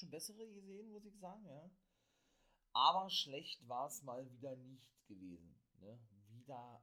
[0.00, 1.70] Schon bessere gesehen, muss ich sagen, ja.
[2.72, 5.54] Aber schlecht war es mal wieder nicht gewesen.
[5.80, 5.98] Ne?
[6.28, 6.82] Wieder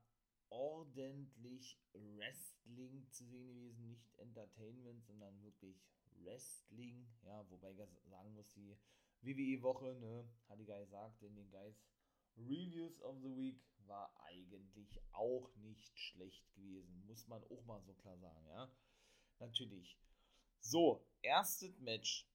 [0.50, 3.88] ordentlich Wrestling zu sehen gewesen.
[3.88, 5.78] Nicht Entertainment, sondern wirklich
[6.24, 7.08] Wrestling.
[7.24, 8.78] Ja, wobei ich sagen muss, die
[9.22, 11.84] WWE-Woche, ne, hatte ich ja gesagt, in den Guys
[12.38, 17.06] Reviews of the Week war eigentlich auch nicht schlecht gewesen.
[17.08, 18.72] Muss man auch mal so klar sagen, ja.
[19.40, 19.98] Natürlich.
[20.60, 22.28] So, erstes Match.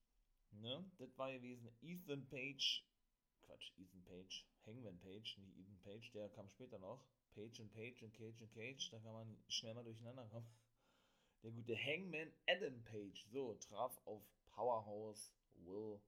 [0.60, 2.84] Ne, das war gewesen Ethan Page.
[3.42, 4.46] Quatsch, Ethan Page.
[4.66, 7.04] Hangman Page, nicht Ethan Page, der kam später noch.
[7.34, 10.46] Page und Page und Cage und Cage, da kann man schnell mal durcheinander kommen.
[11.42, 16.00] Der gute Hangman Adam Page, so, traf auf Powerhouse Will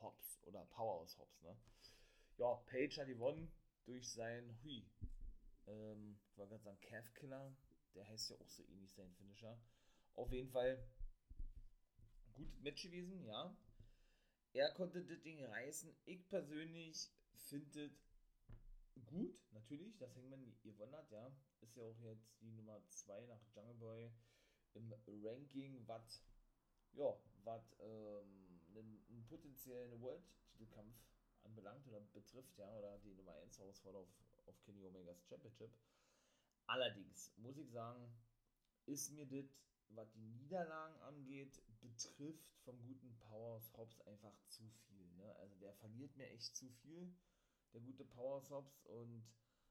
[0.00, 1.56] Hobbs oder Powerhouse Hobbs, ne?
[2.38, 3.52] Ja, Page hat gewonnen
[3.84, 4.84] durch sein, hui,
[5.66, 7.54] ähm, ich wollte gerade sagen Calf Killer,
[7.94, 9.60] der heißt ja auch so ähnlich sein Finisher.
[10.14, 10.82] Auf jeden Fall
[12.32, 13.54] gutes Match gewesen, ja.
[14.52, 15.94] Er konnte das Ding reißen.
[16.04, 17.90] Ich persönlich finde
[19.06, 21.32] gut, natürlich, dass Hangman gewonnen hat, ja.
[21.60, 24.10] Ist ja auch jetzt die Nummer 2 nach Jungle Boy
[24.74, 26.22] im Ranking, was,
[26.92, 30.96] ja, was ähm, einen, einen potenziellen World-Titelkampf
[31.44, 35.70] anbelangt oder betrifft, ja, oder die Nummer 1 Herausforderung auf, auf Kenny Omegas Championship.
[36.66, 38.12] Allerdings muss ich sagen,
[38.86, 39.46] ist mir das,
[39.90, 45.10] was die Niederlagen angeht, betrifft vom guten Powers Hobbs einfach zu viel.
[45.12, 45.34] Ne?
[45.36, 47.14] Also der verliert mir echt zu viel,
[47.72, 49.24] der gute Powers Hobbs und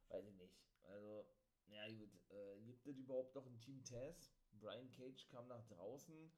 [0.09, 0.55] weiß ich nicht.
[0.83, 1.25] Also,
[1.67, 4.33] ja gut, äh, gibt es überhaupt noch ein Team Taz?
[4.59, 6.31] Brian Cage kam nach draußen,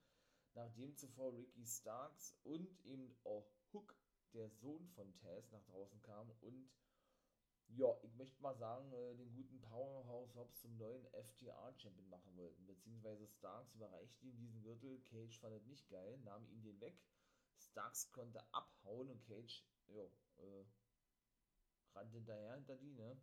[0.53, 3.95] nachdem zuvor Ricky Starks und eben auch Hook,
[4.33, 6.69] der Sohn von Taz, nach draußen kam und
[7.69, 12.65] ja, ich möchte mal sagen, äh, den guten Powerhouse Hobbs zum neuen FTR-Champion machen wollten.
[12.65, 15.01] Beziehungsweise Starks überreichte ihm diesen Gürtel.
[15.09, 16.97] Cage fand es nicht geil, nahm ihn den weg.
[17.57, 20.03] Starks konnte abhauen und Cage, ja,
[20.37, 20.65] äh,
[21.95, 23.17] rannte hinterher hinter die, ne?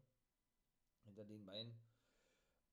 [1.05, 1.75] Hinter den Beinen.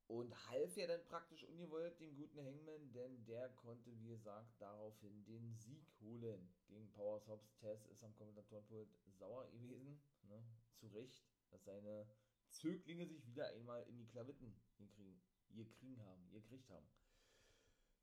[0.08, 5.26] Und half ja dann praktisch ungewollt dem guten Hangman, denn der konnte, wie gesagt, daraufhin
[5.26, 7.54] den Sieg holen gegen Powers Hobbs.
[7.58, 10.42] Tess ist am Kommentatorenpult sauer gewesen, ne?
[10.76, 12.08] Zu Recht dass seine
[12.50, 16.88] Zöglinge sich wieder einmal in die Klavitten gekriegen, gekriegen haben, gekriegt haben.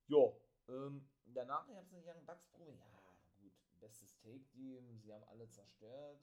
[0.06, 2.78] Jo, ähm, danach gab es eine Young Bucks Probe.
[2.78, 6.22] Ja, gut, bestes Take-Team, sie haben alle zerstört.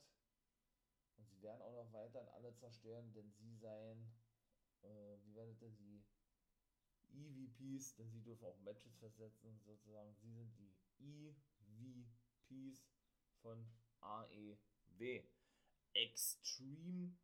[1.16, 4.10] Und sie werden auch noch weiter alle zerstören, denn sie seien,
[4.82, 6.04] äh, wie werdet ihr sie?
[7.14, 10.14] EVPs, denn sie dürfen auch Matches versetzen, sozusagen.
[10.14, 10.74] Sie sind die
[12.48, 12.86] EVPs
[13.42, 13.68] von
[14.00, 15.22] AEW.
[15.94, 17.16] Extreme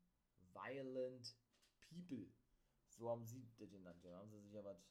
[0.52, 1.36] Violent
[1.80, 2.26] People.
[2.90, 4.04] So haben sie das genannt.
[4.04, 4.84] Da haben sie sich ja was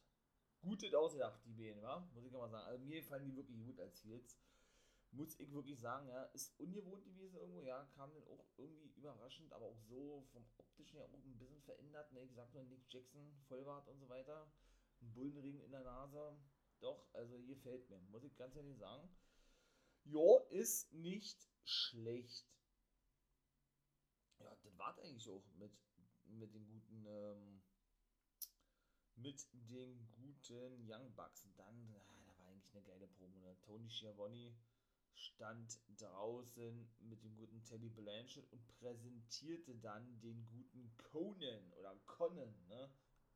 [0.60, 2.08] Gutes ausgedacht, die Bären, wa?
[2.14, 2.66] Muss ich mal sagen.
[2.66, 4.40] Also mir fallen die wirklich gut als Heels.
[5.10, 6.24] Muss ich wirklich sagen, ja.
[6.34, 7.84] Ist ungewohnt gewesen irgendwo, ja.
[7.94, 12.12] Kam dann auch irgendwie überraschend, aber auch so vom optischen her auch ein bisschen verändert.
[12.12, 12.24] Ne?
[12.24, 14.50] Ich sag nur Nick Jackson, Vollbart und so weiter.
[15.00, 16.36] Ein Bullenring in der Nase.
[16.80, 18.00] Doch, also hier fällt mir.
[18.10, 19.08] Muss ich ganz ehrlich sagen.
[20.04, 22.46] Jo, ist nicht schlecht
[24.40, 25.72] ja, das war eigentlich auch mit,
[26.26, 27.62] mit den guten, ähm,
[29.16, 31.44] mit den guten Young Bucks.
[31.44, 33.38] Und dann, ah, da war eigentlich eine geile Promo.
[33.40, 33.56] Ne?
[33.62, 34.54] Tony Schiavone
[35.14, 42.54] stand draußen mit dem guten Teddy Blanchard und präsentierte dann den guten Conan oder Conan,
[42.68, 42.90] ne?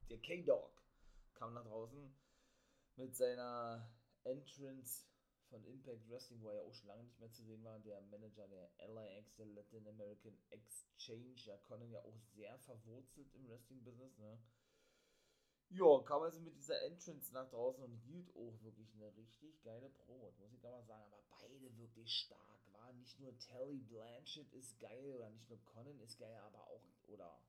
[0.08, 0.82] Der K-Dog
[1.34, 2.14] kam nach draußen
[2.96, 3.90] mit seiner
[4.24, 5.06] Entrance
[5.52, 8.00] von Impact Wrestling, wo er ja auch schon lange nicht mehr zu sehen war, der
[8.00, 14.16] Manager der LAX, der Latin American Exchange, ja, Conan ja auch sehr verwurzelt im Wrestling-Business,
[14.16, 14.38] ne?
[15.68, 19.90] Ja, kam also mit dieser Entrance nach draußen und hielt auch wirklich eine richtig geile
[19.90, 21.04] Promo, muss ich gar mal sagen.
[21.04, 22.60] Aber beide wirklich stark.
[22.72, 26.82] War nicht nur Telly Blanchett ist geil oder nicht nur Conan ist geil, aber auch,
[27.06, 27.42] oder,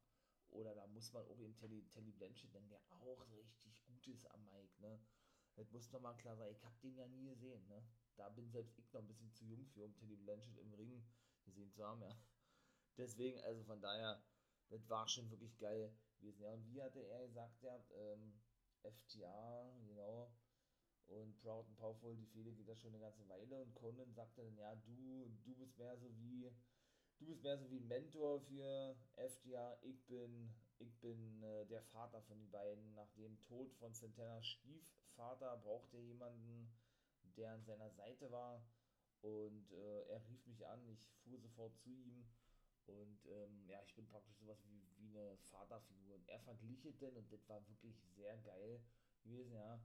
[0.52, 4.30] oder da muss man auch eben Telly, Telly Blanchett nennen, der auch richtig gut ist
[4.32, 5.00] am Mike, ne?
[5.56, 6.52] Das muss man mal klar sagen.
[6.52, 7.84] Ich hab den ja nie gesehen, ne?
[8.16, 11.04] Da bin selbst ich noch ein bisschen zu jung für, um Telly Blanchett im Ring
[11.46, 12.16] gesehen zu haben, ja.
[12.98, 14.24] Deswegen, also von daher,
[14.70, 16.42] das war schon wirklich geil gewesen.
[16.42, 18.40] Ja, und wie hatte er gesagt, ja, ähm,
[18.84, 20.32] FTA, genau,
[21.08, 24.44] und Proud and Powerful, die Fehde geht da schon eine ganze Weile und Conan sagte
[24.44, 26.52] dann, ja, du, du bist mehr so wie,
[27.20, 31.84] du bist mehr so wie ein Mentor für FTA, ich bin, ich bin äh, der
[31.84, 32.94] Vater von den beiden.
[32.94, 34.46] Nach dem Tod von Santanas
[35.14, 36.68] Stiefvater brauchte jemanden,
[37.38, 38.66] der an seiner Seite war
[39.22, 42.26] und äh, er rief mich an, ich fuhr sofort zu ihm
[42.88, 46.16] und ähm, ja, ich bin praktisch sowas wie, wie eine Vaterfigur.
[46.16, 48.82] Und er verglich denn, und das war wirklich sehr geil
[49.24, 49.80] gewesen, ja.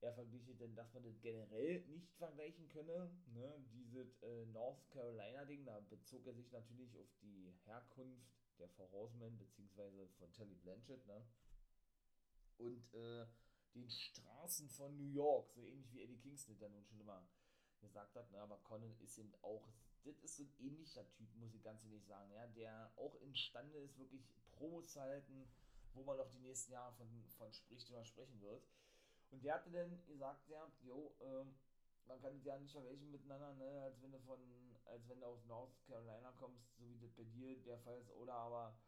[0.00, 3.10] Er verglich denn, dass man das generell nicht vergleichen könne.
[3.34, 3.64] Ne?
[3.72, 8.30] Dieses äh, North Carolina-Ding, da bezog er sich natürlich auf die Herkunft
[8.60, 11.24] der Frau Horseman, beziehungsweise von Telly Blanchett, ne?
[12.58, 13.26] Und äh,
[13.80, 17.26] den Straßen von New York, so ähnlich wie Eddie Kingston dann nun schon immer
[17.80, 18.40] gesagt hat, ne?
[18.40, 19.68] aber Conan ist eben auch
[20.04, 23.78] das ist so ein ähnlicher Typ, muss ich ganz ehrlich sagen, ja, der auch imstande
[23.78, 24.22] ist, wirklich
[24.52, 25.48] Promos zu halten,
[25.94, 28.62] wo man noch die nächsten Jahre von, von spricht oder sprechen wird.
[29.30, 31.54] Und der hatte dann gesagt, ja, jo, ähm,
[32.06, 34.40] man kann ja nicht vergleichen miteinander, ne, als wenn du von,
[34.86, 38.10] als wenn du aus North Carolina kommst, so wie das bei dir der Fall ist,
[38.12, 38.78] oder aber,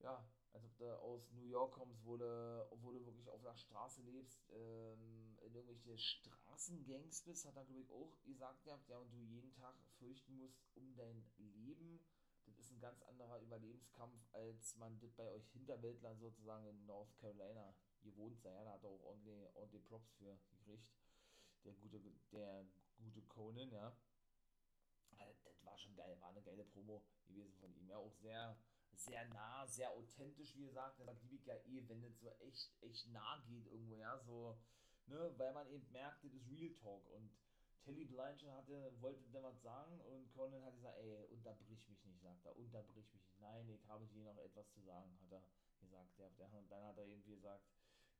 [0.00, 0.22] ja,
[0.52, 4.02] als ob du aus New York kommst, wo du, wo du wirklich auf der Straße
[4.02, 9.12] lebst, ähm, in irgendwelche Straßengangs bist, hat er, glaube ich, auch gesagt gehabt, ja, und
[9.12, 12.00] du jeden Tag fürchten musst um dein Leben.
[12.46, 17.14] Das ist ein ganz anderer Überlebenskampf, als man das bei euch Hinterwäldlern sozusagen in North
[17.16, 18.52] Carolina gewohnt sei.
[18.52, 20.88] Ja, da hat er auch ordentlich, ordentlich Props für gekriegt.
[21.64, 22.00] Der gute,
[22.32, 22.66] der
[22.98, 23.96] gute Conan, ja.
[25.18, 27.88] Also, das war schon geil, war eine geile Promo gewesen von ihm.
[27.88, 28.56] Ja, auch sehr
[29.04, 31.00] sehr nah, sehr authentisch, wie gesagt.
[31.22, 34.58] Liebe ich ja eh, wenn es so echt, echt nah geht irgendwo, ja, so,
[35.06, 37.30] ne, weil man eben merkt, das ist Real Talk und
[37.82, 42.20] Telly Blanchard hatte, wollte dann was sagen und Conan hat gesagt, ey, unterbrich mich nicht,
[42.20, 43.40] sagt er, unterbrich mich nicht.
[43.40, 45.42] Nein, ich habe dir noch etwas zu sagen, hat er
[45.80, 46.18] gesagt.
[46.18, 47.64] Ja, der, dann hat er irgendwie gesagt,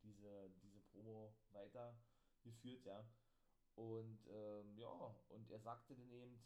[0.03, 3.07] diese, diese Promo weitergeführt, ja.
[3.75, 6.43] Und ähm, ja, und er sagte dann eben,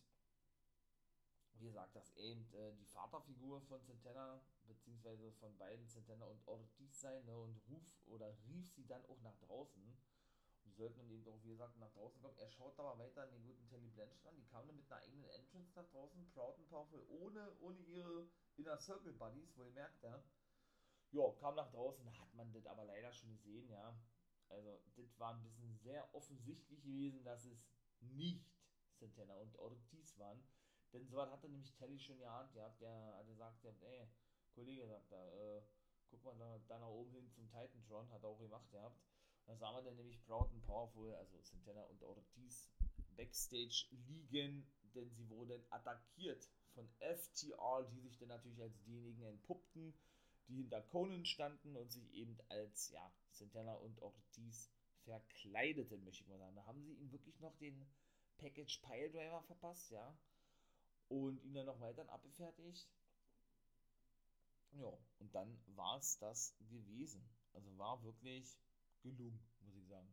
[1.58, 7.00] wie gesagt, dass eben äh, die Vaterfigur von Santana, beziehungsweise von beiden Santana und Ortiz
[7.00, 9.82] sein, ne, und ruf oder rief sie dann auch nach draußen.
[9.82, 12.38] Und die sollten dann eben auch, wie gesagt, nach draußen kommen.
[12.38, 14.36] Er schaut aber weiter an den guten Telly Blanchard an.
[14.36, 18.28] Die kamen dann mit einer eigenen Entrance nach draußen, Proud and Powerful, ohne, ohne ihre
[18.56, 20.22] Inner Circle Buddies, wo ihr merkt, ja.
[21.12, 23.96] Ja, kam nach draußen, hat man das aber leider schon gesehen, ja.
[24.48, 27.64] Also, das war ein bisschen sehr offensichtlich gewesen, dass es
[28.00, 28.44] nicht
[28.98, 30.42] Santana und Ortiz waren
[30.94, 32.78] denn so hat er nämlich Telly schon geahnt, der hat
[33.26, 34.08] gesagt, ja, ey,
[34.54, 35.62] Kollege, sagt er, äh,
[36.08, 39.02] guck mal da, da nach oben hin zum Titantron, hat er auch gemacht gehabt.
[39.46, 42.70] Da sah man dann nämlich Proud and Powerful, also Santana und Ortiz,
[43.16, 49.94] Backstage liegen, denn sie wurden attackiert von FTR, die sich dann natürlich als diejenigen entpuppten,
[50.48, 54.70] die hinter Conan standen und sich eben als, ja, Santana und Ortiz
[55.02, 56.54] verkleideten, möchte ich mal sagen.
[56.54, 57.86] Da haben sie ihn wirklich noch den
[58.38, 60.16] Package Pile Driver verpasst, ja
[61.08, 62.88] und ihn dann noch weiter abgefertigt.
[64.72, 67.24] Ja, und dann war es das gewesen.
[67.52, 68.58] Also war wirklich
[69.02, 70.12] gelungen, muss ich sagen.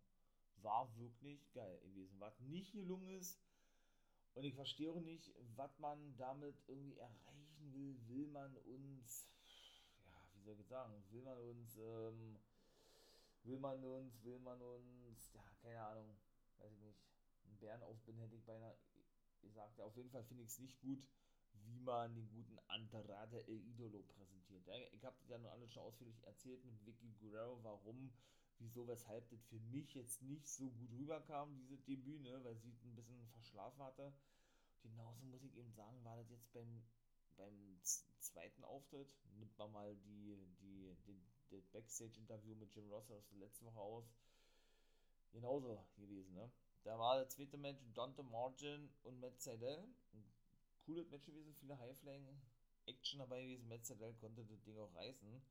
[0.58, 2.20] War wirklich geil gewesen.
[2.20, 3.40] Was nicht gelungen ist,
[4.34, 7.98] und ich verstehe auch nicht, was man damit irgendwie erreichen will.
[8.08, 9.28] Will man uns,
[10.08, 12.40] ja, wie soll ich sagen, will man uns, ähm,
[13.44, 16.18] will man uns, will man uns, ja, keine Ahnung,
[16.60, 17.00] weiß ich nicht,
[17.46, 18.78] einen Bären aufbinden hätte ich beinahe
[19.42, 21.04] gesagt, auf jeden Fall finde ich es nicht gut,
[21.66, 24.68] wie man den guten Andrade El Idolo präsentiert.
[24.94, 28.12] Ich habe ja noch alles schon ausführlich erzählt mit Vicky Guerrero, warum,
[28.60, 32.70] wieso, weshalb das für mich jetzt nicht so gut rüberkam, diese Debüt, ne, weil sie
[32.84, 34.14] ein bisschen verschlafen hatte.
[34.82, 36.84] Genauso muss ich eben sagen, war das jetzt beim,
[37.38, 37.80] beim
[38.20, 43.40] zweiten Auftritt, nimmt man mal die, die, die, das Backstage-Interview mit Jim Ross aus der
[43.40, 44.06] letzten Woche aus,
[45.32, 46.52] genauso gewesen, ne?
[46.84, 49.88] Da war der zweite Match Dante Margin und Matt Seidel.
[50.14, 50.24] Ein
[50.86, 52.28] cooles Match gewesen, viele Highflying
[52.88, 53.68] Action dabei gewesen.
[53.68, 55.42] Matt Seidel konnte das Ding auch reißen.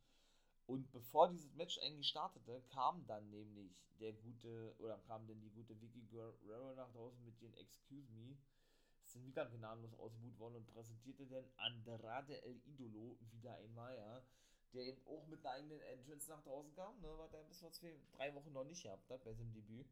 [0.66, 5.50] Und bevor dieses Match eigentlich startete, kam dann nämlich der gute, oder kam denn die
[5.50, 8.37] gute Vicky Guerrero nach draußen mit ihren Excuse Me,
[9.04, 14.22] sind wieder gnadenlos ausgebucht worden und präsentierte dann Andrade El Idolo wieder einmal, ja,
[14.72, 17.72] der eben auch mit einer eigenen Entrance nach draußen kam, ne, was er bis vor
[17.72, 19.88] zwei, drei Wochen noch nicht gehabt hat bei seinem Debüt.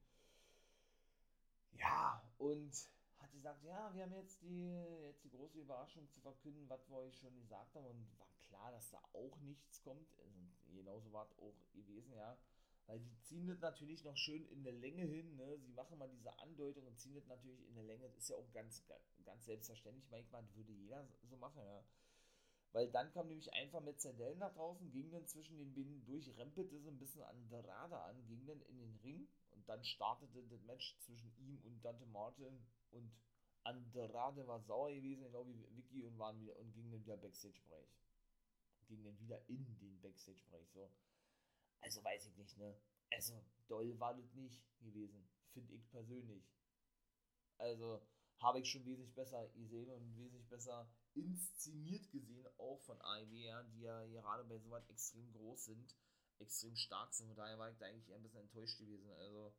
[1.79, 2.73] Ja, und
[3.19, 4.71] hat gesagt, ja, wir haben jetzt die,
[5.05, 8.71] jetzt die große Überraschung zu verkünden, was wir euch schon gesagt haben und war klar,
[8.73, 10.09] dass da auch nichts kommt.
[10.19, 10.39] Also,
[10.75, 12.37] genauso war es auch gewesen, ja.
[12.87, 15.59] Weil die ziehen das natürlich noch schön in der Länge hin, ne?
[15.59, 18.09] Sie machen mal diese Andeutung und ziehen das natürlich in der Länge.
[18.09, 18.83] Das ist ja auch ganz,
[19.25, 21.85] ganz selbstverständlich, manchmal würde jeder so machen, ja.
[22.73, 26.35] Weil dann kam nämlich einfach mit Zerdell nach draußen, ging dann zwischen den Binden durch,
[26.37, 29.29] rempelte so ein bisschen Andrade an, ging dann in den Ring
[29.69, 33.13] dann startete das Match zwischen ihm und Dante Martin und
[33.65, 38.01] Andrade war sauer gewesen, genau wie Vicky und waren wieder und ging dann wieder Backstage-Bereich.
[38.87, 40.71] Ging dann wieder in den Backstage-Bereich.
[40.73, 40.91] So.
[41.81, 42.75] Also weiß ich nicht, ne?
[43.11, 46.45] Also, doll war das nicht gewesen, finde ich persönlich.
[47.59, 48.01] Also,
[48.39, 53.81] habe ich schon wesentlich besser gesehen und wesentlich besser inszeniert gesehen, auch von AEW, die
[53.81, 55.97] ja gerade bei so was extrem groß sind,
[56.41, 57.29] extrem stark sind.
[57.29, 59.11] Von daher war ich da eigentlich ein bisschen enttäuscht gewesen.
[59.11, 59.53] Also,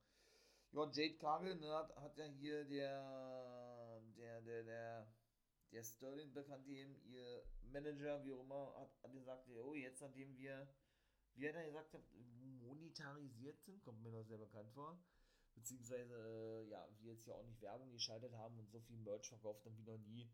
[0.71, 5.13] ja, Jade Cargill ne, hat, hat ja hier der, der, der, der,
[5.71, 10.37] der Sterling bekannt dem ihr Manager, wie auch immer, hat, hat gesagt, oh, jetzt nachdem
[10.37, 10.67] wir,
[11.35, 11.95] wie hat er gesagt,
[12.61, 15.01] monetarisiert sind, kommt mir noch sehr bekannt vor.
[15.55, 19.27] Beziehungsweise, äh, ja, wir jetzt ja auch nicht Werbung geschaltet haben und so viel Merch
[19.27, 20.31] verkauft haben wie noch nie.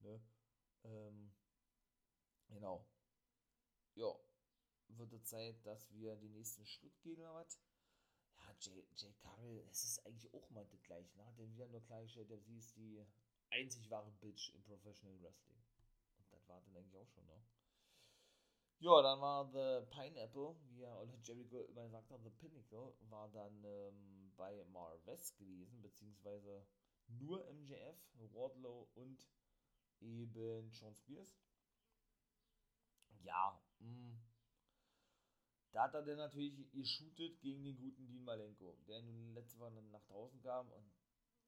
[0.00, 0.20] Ne?
[0.84, 1.32] Ähm,
[2.48, 2.86] genau.
[3.94, 4.14] Ja,
[4.88, 7.58] wird es Zeit, dass wir den nächsten Schritt gehen oder was?
[8.36, 9.12] Ja, Jay, Jay
[9.70, 11.16] es ist eigentlich auch mal das gleiche.
[11.16, 11.26] Ne?
[11.26, 13.04] Hat er wieder nur klargestellt, der sie ist die
[13.50, 15.58] einzig wahre Bitch im Professional Wrestling.
[16.18, 17.40] Und das war dann eigentlich auch schon, ne?
[18.78, 23.64] Ja, dann war The Pineapple, wie er oder Jericho immer hat, The Pinnacle, war dann
[23.64, 26.66] ähm, bei Mar West gewesen, beziehungsweise
[27.08, 27.96] nur MJF,
[28.34, 29.26] Wardlow und
[30.00, 31.34] eben Sean Spears.
[33.22, 34.25] Ja, mh.
[35.76, 39.72] Da hat er dann natürlich geshootet gegen den guten Dean Malenko, der nun letzte Woche
[39.92, 40.90] nach draußen kam und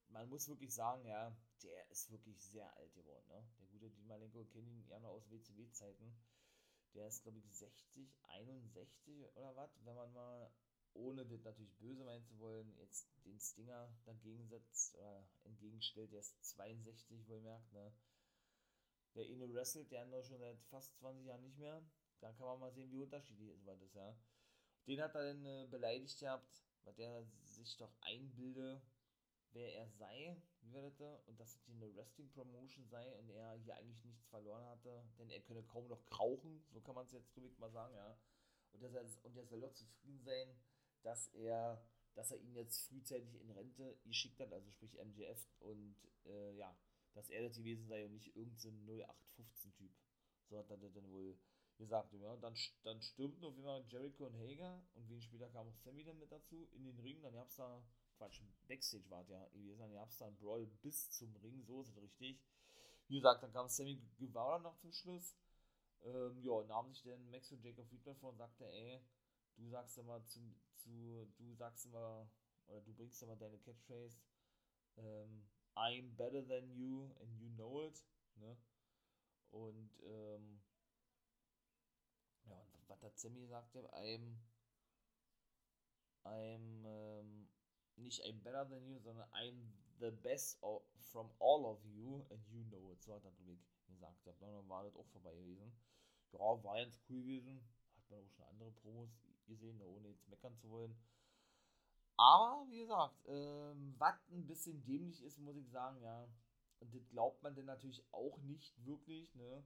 [0.08, 3.42] man muss wirklich sagen, ja, der ist wirklich sehr alt geworden, ne?
[3.58, 6.14] Der gute Dean Malenko, kennen ihn ja noch aus WCW-Zeiten
[6.94, 10.50] der ist, glaube ich, 60, 61 oder was, wenn man mal,
[10.92, 16.20] ohne das natürlich böse meinen zu wollen, jetzt den Stinger dagegen setzt oder entgegenstellt, der
[16.20, 17.92] ist 62, wohlmerkt, ne?
[19.14, 21.82] Der eine wrestelt, der andere schon seit fast 20 Jahren nicht mehr.
[22.20, 24.16] Da kann man mal sehen, wie unterschiedlich es das ist, ja.
[24.86, 28.80] Den hat er dann äh, beleidigt gehabt, weil der sich doch einbilde,
[29.52, 31.16] wer er sei, wie war das da?
[31.26, 35.40] Und dass es eine Wrestling-Promotion sei und er hier eigentlich nichts verloren hatte, denn er
[35.40, 38.18] könne kaum noch krauchen, so kann man es jetzt drüber mal sagen, ja.
[38.72, 40.54] Und, dass er, und er soll doch zufrieden sein,
[41.02, 41.82] dass er,
[42.14, 45.96] dass er ihn jetzt frühzeitig in Rente geschickt hat, also sprich MJF, und
[46.26, 46.76] äh, ja,
[47.14, 49.92] dass er das gewesen sei und nicht irgendein 0815-Typ.
[50.48, 51.38] So hat er das dann wohl
[51.78, 52.12] gesagt.
[52.12, 52.36] Ja.
[52.36, 56.18] Dann, dann stürmten auf jeden Jericho und Hager und wenig später kam auch Sammy dann
[56.18, 57.22] mit dazu in den Ring.
[57.22, 57.82] Dann gab es da
[58.18, 59.78] Quatsch, Backstage war ja gewesen.
[59.78, 62.40] Dann gab es dann Brawl bis zum Ring, so ist es richtig.
[63.06, 65.36] Wie gesagt, dann kam Sammy Guevara noch zum Schluss.
[66.02, 69.00] Ähm, ja, nahm sich dann Max und Jacob Friedman vor und sagte, ey,
[69.56, 70.40] du sagst immer zu,
[70.76, 72.30] zu, du sagst immer,
[72.66, 74.18] oder du bringst immer deine Catchphrase,
[74.96, 78.04] ähm, I'm better than you and you know it,
[78.36, 78.56] ne?
[79.50, 80.60] Und, ähm,
[82.88, 83.74] was hat Sammy gesagt?
[83.76, 84.38] I'm,
[86.24, 87.48] I'm, ähm,
[87.96, 92.40] nicht I'm better than you, sondern I'm the best of, from all of you and
[92.48, 93.02] you know it.
[93.02, 93.32] So hat er
[93.86, 94.26] gesagt.
[94.26, 95.72] Ja, dann war das auch vorbei gewesen.
[96.32, 97.60] Ja, war ganz cool gewesen.
[97.96, 99.10] Hat man auch schon andere Promos
[99.46, 100.96] gesehen, ohne jetzt meckern zu wollen.
[102.16, 106.28] Aber wie gesagt, ähm, was ein bisschen dämlich ist, muss ich sagen, ja.
[106.80, 109.64] Und das glaubt man denn natürlich auch nicht wirklich, ne?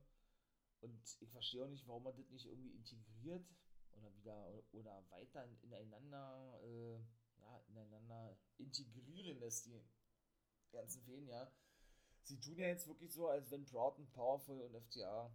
[0.82, 3.46] Und ich verstehe auch nicht, warum man das nicht irgendwie integriert
[3.92, 6.98] oder wieder oder, weiter ineinander äh,
[7.40, 9.80] ja, ineinander integrieren lässt, die
[10.72, 11.50] ganzen Feen, ja.
[12.24, 15.32] Sie tun ja jetzt wirklich so, als wenn Broughton, Powerful und FTA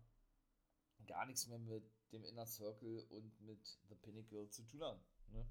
[1.06, 5.02] gar nichts mehr mit dem Inner Circle und mit The Pinnacle zu tun haben.
[5.28, 5.48] Ne?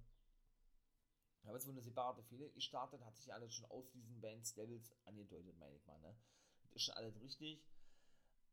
[1.44, 4.92] Aber jetzt wurde eine separate Fehler gestartet, hat sich alles schon aus diesen Bands Devils
[5.04, 5.98] angedeutet, meine ich mal.
[6.00, 6.16] Ne?
[6.62, 7.62] Das ist schon alles richtig.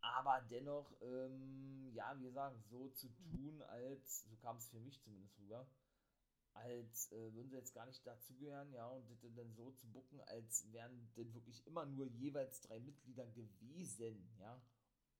[0.03, 5.01] Aber dennoch, ähm, ja, wie gesagt, so zu tun, als, so kam es für mich
[5.01, 5.65] zumindest rüber,
[6.53, 10.21] als äh, würden sie jetzt gar nicht dazugehören, ja, und das dann so zu bucken,
[10.21, 14.61] als wären denn wirklich immer nur jeweils drei Mitglieder gewesen, ja,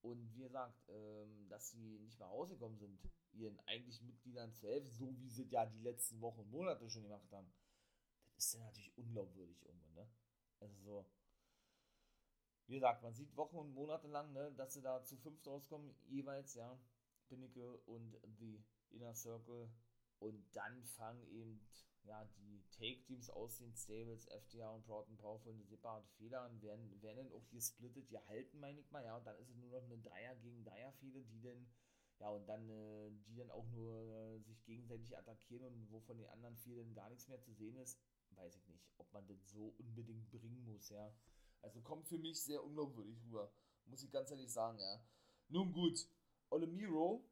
[0.01, 2.99] Und wie gesagt, ähm, dass sie nicht mehr rausgekommen sind,
[3.33, 7.03] ihren eigentlichen Mitgliedern zu helfen, so wie sie ja die letzten Wochen und Monate schon
[7.03, 7.51] gemacht haben,
[8.35, 10.07] das ist ja natürlich unglaubwürdig irgendwo, ne?
[10.59, 11.05] Also so,
[12.67, 15.95] wie gesagt, man sieht Wochen und Monate lang, ne, dass sie da zu fünft rauskommen,
[16.07, 16.79] jeweils, ja,
[17.27, 19.69] Pinnacle und The Inner Circle.
[20.19, 21.59] Und dann fangen eben
[22.05, 27.01] ja, die Take-Teams aus den Stables, FTA und and Powerful, eine separate Fehler an, werden,
[27.01, 29.71] werden dann auch hier splittet, gehalten, meine ich mal, ja, und dann ist es nur
[29.71, 31.67] noch eine Dreier gegen Dreier-Fehde, die dann,
[32.19, 36.17] ja, und dann, äh, die dann auch nur äh, sich gegenseitig attackieren und wo von
[36.17, 37.99] den anderen Fehlen gar nichts mehr zu sehen ist,
[38.31, 41.13] weiß ich nicht, ob man das so unbedingt bringen muss, ja.
[41.63, 43.51] Also kommt für mich sehr unglaubwürdig rüber,
[43.85, 45.03] muss ich ganz ehrlich sagen, ja.
[45.47, 46.07] Nun gut,
[46.49, 47.25] Ole Miro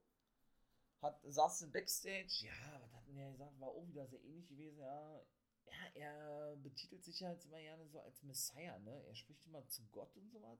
[1.01, 4.47] hat, saß im Backstage, ja, was hat denn der gesagt, war auch wieder sehr ähnlich
[4.47, 5.21] gewesen, ja.
[5.65, 9.03] Ja, er betitelt sich ja jetzt immer gerne so als Messiah, ne?
[9.05, 10.59] Er spricht immer zu Gott und so was.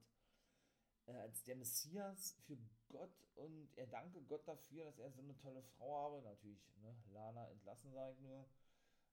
[1.07, 2.57] Äh, als der Messias für
[2.89, 6.21] Gott und er danke Gott dafür, dass er so eine tolle Frau habe.
[6.21, 6.95] Natürlich, ne?
[7.11, 8.45] Lana entlassen, sage ich nur.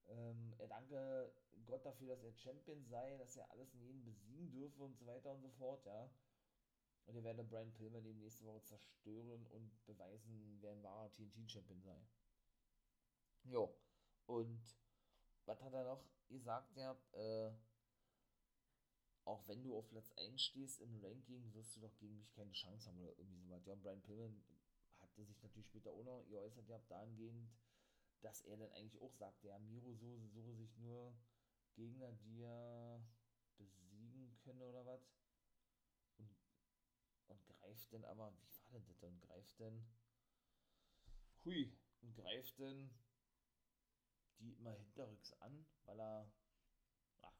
[0.08, 1.32] Ähm, er danke
[1.66, 5.06] Gott dafür, dass er Champion sei, dass er alles in jeden besiegen dürfe und so
[5.06, 6.10] weiter und so fort, ja.
[7.06, 11.80] Und er werde Brian Pillman eben nächste Woche zerstören und beweisen, wer ein wahrer TNT-Champion
[11.82, 11.98] sei.
[13.44, 13.74] Jo.
[14.26, 14.60] Und
[15.46, 16.76] was hat er noch gesagt?
[16.76, 17.50] Ja, äh,
[19.24, 22.52] auch wenn du auf Platz 1 stehst im Ranking, wirst du doch gegen mich keine
[22.52, 23.64] Chance haben oder irgendwie sowas.
[23.66, 24.42] Ja, Brian Pillman
[25.00, 27.50] hatte sich natürlich später auch noch geäußert, ja, dahingehend,
[28.20, 31.14] dass er dann eigentlich auch sagte, ja, Miro suche sich nur
[31.74, 33.00] Gegner, die er
[33.56, 35.08] besiegen könne oder was
[37.28, 39.84] und greift denn aber, wie war denn das und greift denn,
[41.44, 42.90] hui, und greift denn
[44.38, 46.32] die immer hinterrücks an, weil er,
[47.22, 47.32] ah,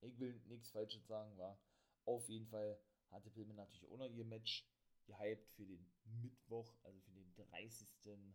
[0.00, 1.58] weiß ich will nichts Falsches sagen, war
[2.04, 2.78] auf jeden Fall
[3.10, 4.66] hatte Pillman natürlich auch noch ihr Match
[5.06, 8.34] gehypt für den Mittwoch, also für den 30.06.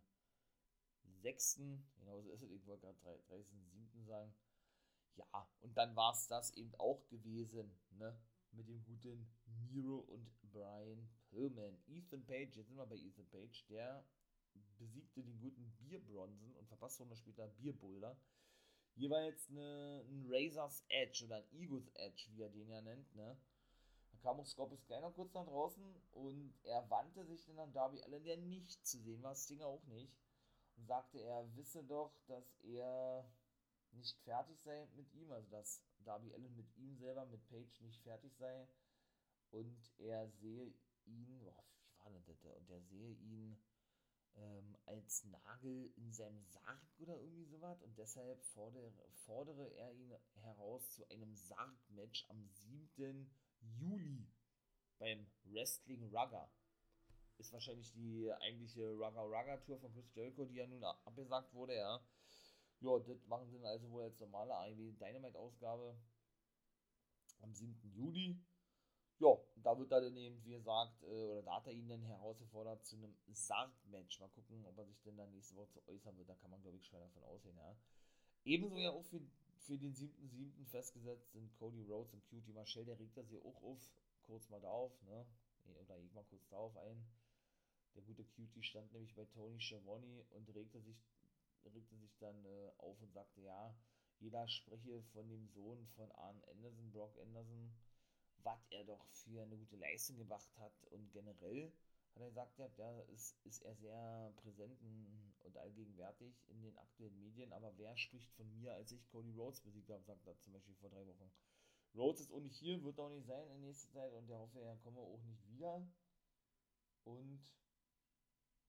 [1.96, 4.04] Genau so ist es, ich wollte gerade 30.07.
[4.04, 4.34] sagen.
[5.16, 8.16] Ja, und dann war es das eben auch gewesen, ne?
[8.52, 11.78] mit dem guten Miro und Brian Pillman.
[11.86, 14.04] Ethan Page, jetzt sind wir bei Ethan Page, der
[14.78, 18.16] besiegte den guten Bierbronzen und verpasste noch später Bierboulder.
[18.96, 23.36] Jeweils eine, ein Razor's Edge oder ein Eagle's Edge, wie er den ja nennt, ne?
[24.12, 28.02] Da kam auch Scorpius Kleiner kurz nach draußen und er wandte sich dann an Darby
[28.02, 30.12] Allen, der nicht zu sehen war, Stinger auch nicht,
[30.84, 33.30] sagte, er wisse doch, dass er
[33.92, 38.02] nicht fertig sei mit ihm, also dass Darby Allen mit ihm selber, mit Page nicht
[38.02, 38.68] fertig sei
[39.50, 40.72] und er sehe
[41.04, 43.60] ihn, boah, wie war denn das, und er sehe ihn
[44.36, 48.92] ähm, als Nagel in seinem Sarg oder irgendwie sowas und deshalb fordere,
[49.26, 53.30] fordere er ihn heraus zu einem Sarg-Match am 7.
[53.60, 54.28] Juli
[54.98, 56.50] beim Wrestling Rugger.
[57.40, 61.74] Ist wahrscheinlich die eigentliche Rugger Rugger Tour von Chris Jericho, die ja nun abgesagt wurde,
[61.74, 61.98] ja.
[62.80, 65.96] Ja, das machen sie dann also wohl als normale AEW Dynamite-Ausgabe
[67.40, 67.80] am 7.
[67.94, 68.38] Juli.
[69.20, 72.84] Ja, da wird dann eben, wie gesagt, äh, oder da hat er ihn dann herausgefordert
[72.84, 74.20] zu einem Sarg-Match.
[74.20, 76.28] Mal gucken, ob er sich denn dann nächste Woche zu äußern wird.
[76.28, 77.74] Da kann man, glaube ich, schwer davon ausgehen, ja.
[78.44, 79.20] Ebenso ja auch für,
[79.60, 80.66] für den 7.7.
[80.66, 82.84] festgesetzt sind Cody Rhodes und Cutie Marshall.
[82.84, 83.78] Der regt das hier auch auf,
[84.26, 85.26] kurz mal drauf, ne?
[85.84, 87.02] Oder ich mal kurz darauf ein.
[87.94, 90.96] Der gute Cutie stand nämlich bei Tony Schiavone und regte sich
[91.64, 93.74] regte sich dann äh, auf und sagte, ja,
[94.18, 97.72] jeder spreche von dem Sohn von Arn Anderson, Brock Anderson,
[98.42, 100.72] was er doch für eine gute Leistung gebracht hat.
[100.90, 101.72] Und generell
[102.14, 104.78] hat er gesagt, ja, ist, ist er sehr präsent
[105.40, 109.60] und allgegenwärtig in den aktuellen Medien, aber wer spricht von mir, als ich Cody Rhodes
[109.60, 111.30] besiegt habe, sagt er zum Beispiel vor drei Wochen.
[111.94, 114.60] Rhodes ist auch nicht hier, wird auch nicht sein in nächster Zeit und er hoffe,
[114.60, 115.86] er komme auch nicht wieder.
[117.04, 117.40] Und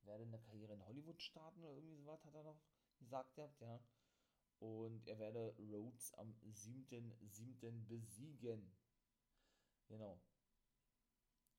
[0.05, 2.61] werde eine Karriere in Hollywood starten oder irgendwie sowas, hat er noch
[2.99, 3.79] gesagt habt, ja.
[4.59, 7.87] Und er werde Rhodes am 7.7.
[7.87, 8.71] besiegen.
[9.87, 10.21] Genau.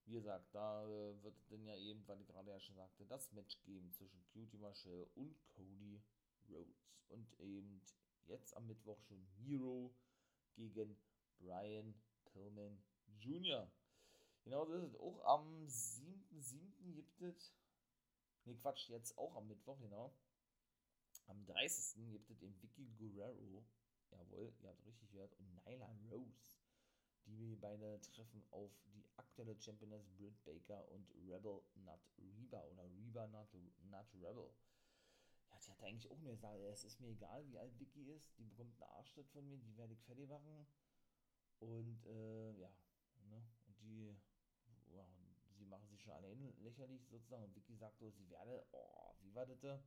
[0.05, 3.33] Wie gesagt, da äh, wird denn ja eben, weil ich gerade ja schon sagte, das
[3.33, 6.03] Match geben zwischen Cutie Marshall und Cody
[6.49, 6.89] Rhodes.
[7.09, 7.83] Und eben
[8.27, 9.95] jetzt am Mittwoch schon Hero
[10.55, 10.97] gegen
[11.39, 12.83] Brian Pillman
[13.19, 13.71] Jr.
[14.45, 14.97] Genau so ist.
[14.97, 16.93] Auch am 7.7.
[16.95, 17.53] gibt es.
[18.45, 20.15] Ne, Quatsch, jetzt auch am Mittwoch, genau.
[21.27, 22.11] Am 30.
[22.11, 23.65] gibt es den Vicky Guerrero,
[24.11, 26.57] jawohl, ihr habt richtig gehört, und Nyla Rose,
[27.25, 33.27] die beide treffen auf die aktuelle Championess Britt Baker und Rebel Nut Reba oder Reba
[33.29, 34.51] Nut, Nut Rebel.
[35.49, 38.37] Ja, die hat eigentlich auch nur gesagt, es ist mir egal, wie alt Vicky ist,
[38.39, 40.67] die bekommt einen Arschtritt von mir, die werde ich fertig machen.
[41.61, 42.73] Und äh, ja,
[43.29, 44.17] ne, und die,
[45.73, 47.45] machen sich schon alleine lächerlich sozusagen.
[47.45, 49.83] Und Vicky sagt, oh, sie werde, oh, wie war das?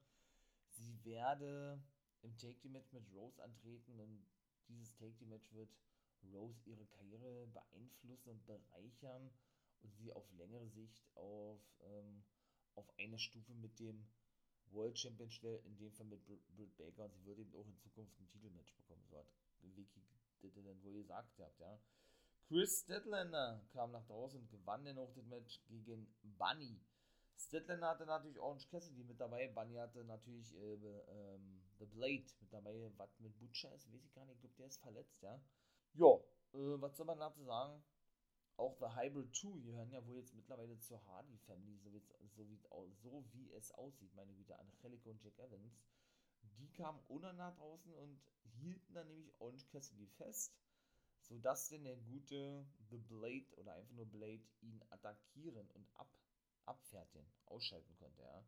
[0.72, 1.82] Sie werde
[2.22, 4.26] im Take-Team-Match mit Rose antreten und
[4.68, 5.70] dieses Take-Team-Match wird
[6.34, 9.32] Rose ihre Karriere beeinflussen und bereichern
[9.84, 12.24] und sie auf längere Sicht auf, ähm,
[12.74, 14.08] auf eine Stufe mit dem
[14.72, 17.78] World Champion stellen, in dem Fall mit Britt Baker und sie würde eben auch in
[17.78, 19.06] Zukunft ein Titelmatch bekommen.
[19.08, 19.28] So hat
[19.62, 20.02] Vicky
[20.42, 21.80] das dann wohl gesagt habt, ja.
[22.48, 26.80] Chris Statlander kam nach draußen und gewann das Match gegen Bunny.
[27.38, 29.48] Statlander hatte natürlich Orange Cassidy mit dabei.
[29.48, 32.92] Bunny hatte natürlich äh, ähm, The Blade mit dabei.
[32.98, 34.36] Was mit Butcher ist, weiß ich gar nicht.
[34.36, 35.42] Ich glaube, der ist verletzt, ja.
[35.96, 36.14] Ja,
[36.54, 37.84] äh, was soll man dazu sagen?
[38.58, 41.90] Auch The Hybrid 2 gehören ja wohl jetzt mittlerweile zur Hardy Family, so,
[42.36, 42.62] so, wie,
[43.02, 45.82] so wie es aussieht, meine Güte, Angelica und Jack Evans.
[46.58, 50.54] Die kamen ohne nach draußen und hielten dann nämlich Orange Cassidy fest,
[51.28, 56.10] sodass denn der gute The Blade oder einfach nur Blade ihn attackieren und ab,
[56.66, 58.46] abfertigen, ausschalten konnte, ja.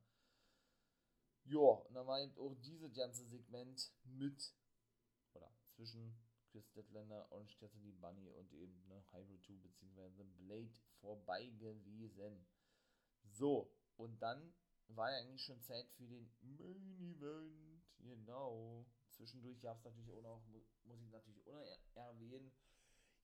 [1.46, 4.54] Ja, und dann war eben auch dieses ganze Segment mit,
[5.34, 6.14] oder zwischen
[6.52, 10.24] Chris Statlander, Orange Cassidy, Bunny und eben ne, Hybrid 2 bzw.
[10.38, 12.46] Blade vorbei gewesen.
[13.32, 14.54] So, und dann
[14.88, 17.84] war ja eigentlich schon Zeit für den Main Event.
[18.00, 18.86] Genau.
[19.10, 20.42] Zwischendurch gab es natürlich auch noch,
[20.84, 22.52] muss ich natürlich auch noch erwähnen,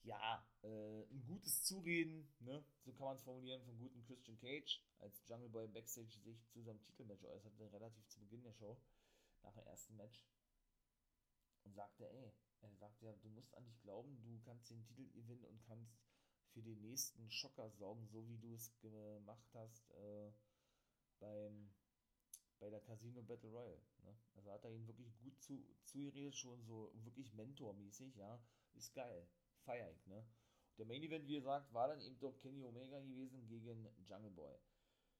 [0.04, 2.64] ja, äh, ein gutes Zureden, ne?
[2.84, 6.62] so kann man es formulieren, vom guten Christian Cage, als Jungle Boy Backstage sich zu
[6.62, 8.78] seinem Titelmatch äußerte, relativ zu Beginn der Show,
[9.44, 10.26] nach dem ersten Match,
[11.64, 15.10] und sagte, ey, er sagt ja, du musst an dich glauben, du kannst den Titel
[15.12, 15.98] gewinnen und kannst
[16.54, 20.32] für den nächsten Schocker sorgen, so wie du es gemacht hast äh,
[21.20, 21.74] beim,
[22.60, 23.82] bei der Casino Battle Royale.
[24.04, 24.16] Ne?
[24.36, 28.40] Also hat er ihn wirklich gut zu, zugeredet, schon so wirklich mentormäßig, ja.
[28.74, 29.28] Ist geil.
[29.64, 30.26] Feier ich, ne?
[30.78, 34.56] Der Main Event, wie gesagt, war dann eben doch Kenny Omega gewesen gegen Jungle Boy.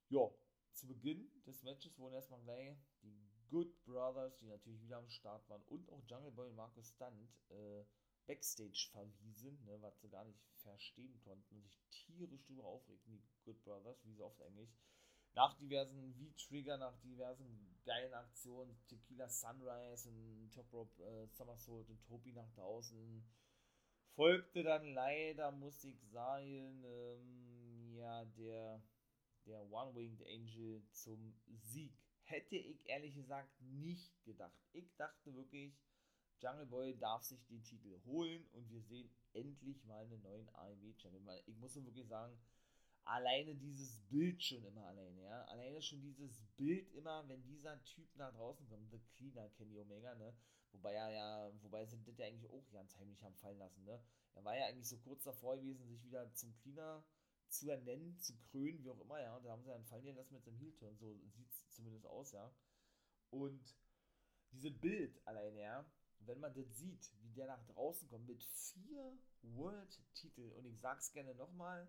[0.08, 0.28] Ja,
[0.72, 5.48] zu Beginn des Matches wurden erstmal gleich die Good Brothers, die natürlich wieder am Start
[5.48, 7.84] waren, und auch Jungle Boy und Markus Stunt äh,
[8.26, 13.22] Backstage verwiesen, ne, was sie gar nicht verstehen konnten und sich tierisch drüber aufregten, die
[13.44, 14.70] Good Brothers, wie so oft eigentlich.
[15.34, 22.02] Nach diversen V-Trigger, nach diversen geilen Aktionen, Tequila Sunrise und Top Rope äh, Somersault und
[22.04, 23.24] Topi nach draußen,
[24.14, 28.82] folgte dann leider, muss ich sagen, ähm, ja, der,
[29.46, 31.92] der One-Winged Angel zum Sieg
[32.24, 34.58] hätte ich ehrlich gesagt nicht gedacht.
[34.72, 35.74] Ich dachte wirklich,
[36.40, 41.28] Jungle Boy darf sich den Titel holen und wir sehen endlich mal einen neuen AEW-Champion.
[41.46, 42.38] Ich muss wirklich sagen,
[43.04, 45.44] alleine dieses Bild schon immer alleine, ja.
[45.44, 50.14] Alleine schon dieses Bild immer, wenn dieser Typ nach draußen kommt, The Cleaner Kenny Omega,
[50.14, 50.34] ne.
[50.74, 54.02] Wobei er ja, wobei sie das ja eigentlich auch ganz heimlich haben fallen lassen, ne.
[54.34, 57.04] Er war ja eigentlich so kurz davor gewesen, sich wieder zum Cleaner
[57.48, 59.36] zu ernennen, zu krönen, wie auch immer, ja.
[59.36, 62.32] Und da haben sie dann fallen lassen mit dem Heel-Turn, so sieht es zumindest aus,
[62.32, 62.52] ja.
[63.30, 63.76] Und
[64.52, 65.84] dieses Bild alleine, ja,
[66.20, 71.12] wenn man das sieht, wie der nach draußen kommt mit vier World-Titeln, und ich sag's
[71.12, 71.86] gerne nochmal,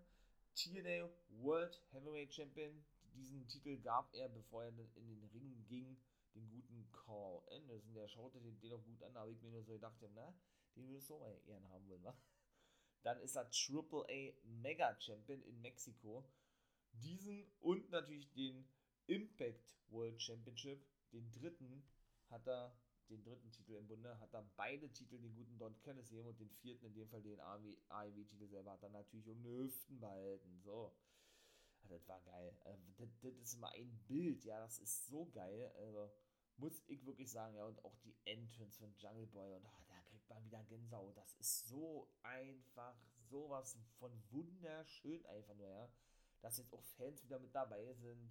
[0.54, 1.08] TNA
[1.42, 5.96] World Heavyweight Champion, diesen Titel gab er, bevor er in den Ring ging,
[6.36, 9.50] den guten Carl Anderson, der schaute den, den auch gut an, da habe ich mir
[9.50, 10.34] nur so gedacht, na,
[10.76, 12.16] den würdest du auch mal ehren haben wollen, wa?
[13.02, 16.28] Dann ist er Triple A Mega Champion in Mexiko.
[16.92, 18.68] Diesen und natürlich den
[19.06, 21.84] Impact World Championship, den dritten,
[22.28, 22.76] hat er,
[23.08, 26.50] den dritten Titel im Bunde, hat er beide Titel, den guten Don Callis und den
[26.50, 30.60] vierten, in dem Fall den AEW-Titel selber, hat er natürlich um die Hüften behalten.
[30.64, 30.92] So.
[31.88, 32.58] das war geil.
[32.64, 32.76] Äh,
[33.22, 35.70] das, ist mal ein Bild, ja, das ist so geil.
[35.76, 36.10] Also,
[36.58, 40.00] muss ich wirklich sagen, ja, und auch die Entrance von Jungle Boy und oh, da
[40.08, 41.16] kriegt man wieder Gänsehaut.
[41.16, 42.96] Das ist so einfach,
[43.28, 45.88] sowas von wunderschön einfach nur, ja.
[46.40, 48.30] Dass jetzt auch Fans wieder mit dabei sind.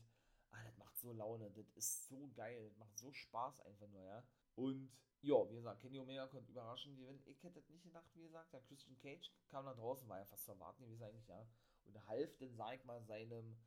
[0.50, 4.04] Ah, das macht so Laune, das ist so geil, das macht so Spaß einfach nur,
[4.04, 4.24] ja.
[4.56, 7.22] Und ja, wie gesagt, Kenny Omega konnte überraschen gewinnen.
[7.26, 8.54] Ich hätte das nicht gedacht, wie gesagt.
[8.54, 11.46] Der Christian Cage kam nach draußen, war ja fast zu erwarten, wie es eigentlich, ja.
[11.84, 13.58] Und half dann, sag ich mal, seinem,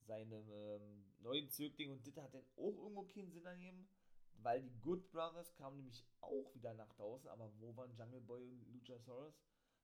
[0.00, 1.92] seinem ähm, neuen Zögling.
[1.92, 3.88] Und das hat dann auch irgendwo keinen Sinn ergeben
[4.42, 8.44] weil die Good Brothers kamen nämlich auch wieder nach draußen, aber wo waren Jungle Boy
[8.44, 9.34] und Luchasaurus?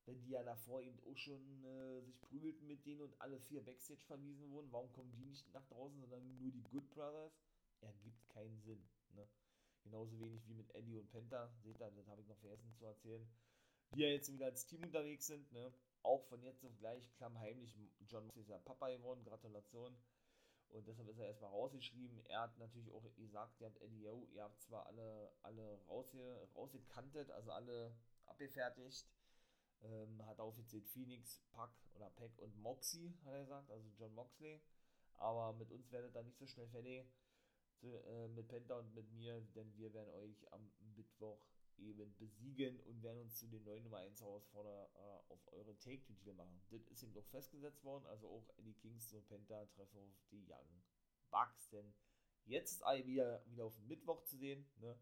[0.06, 3.64] Wenn die ja davor eben auch schon äh, sich prügelten mit denen und alle vier
[3.64, 7.32] Backstage verwiesen wurden, warum kommen die nicht nach draußen, sondern nur die Good Brothers?
[7.80, 8.86] Ergibt keinen Sinn.
[9.14, 9.26] Ne?
[9.82, 11.50] Genauso wenig wie mit Eddie und Penta.
[11.62, 13.26] Seht ihr, das habe ich noch vergessen zu erzählen.
[13.94, 15.50] Die ja jetzt wieder als Team unterwegs sind.
[15.52, 15.72] Ne?
[16.02, 17.74] Auch von jetzt auf gleich klammheimlich.
[18.06, 19.24] John Moxley ist ja Papa geworden.
[19.24, 19.96] Gratulation.
[20.74, 22.20] Und deshalb ist er erstmal rausgeschrieben.
[22.26, 27.30] Er hat natürlich auch gesagt, ihr habt yo, ihr habt zwar alle, alle rausge, rausgekantet,
[27.30, 29.06] also alle abgefertigt.
[29.82, 34.60] Ähm, hat aufgezählt Phoenix, Pack oder Pack und Moxie, hat er gesagt, also John Moxley.
[35.18, 37.06] Aber mit uns werdet ihr nicht so schnell fertig.
[37.76, 41.38] Zu, äh, mit Penta und mit mir, denn wir werden euch am Mittwoch
[41.78, 46.32] eben besiegen und werden uns zu den neuen Nummer 1 Herausforderer äh, auf eure Take-Titel
[46.32, 46.62] machen.
[46.70, 50.44] Das ist eben doch festgesetzt worden, also auch Eddie Kingston und Penta treffen auf die
[50.48, 50.82] Young
[51.30, 51.92] Bucks, denn
[52.44, 54.98] jetzt ist alle wieder, wieder auf Mittwoch zu sehen, ne?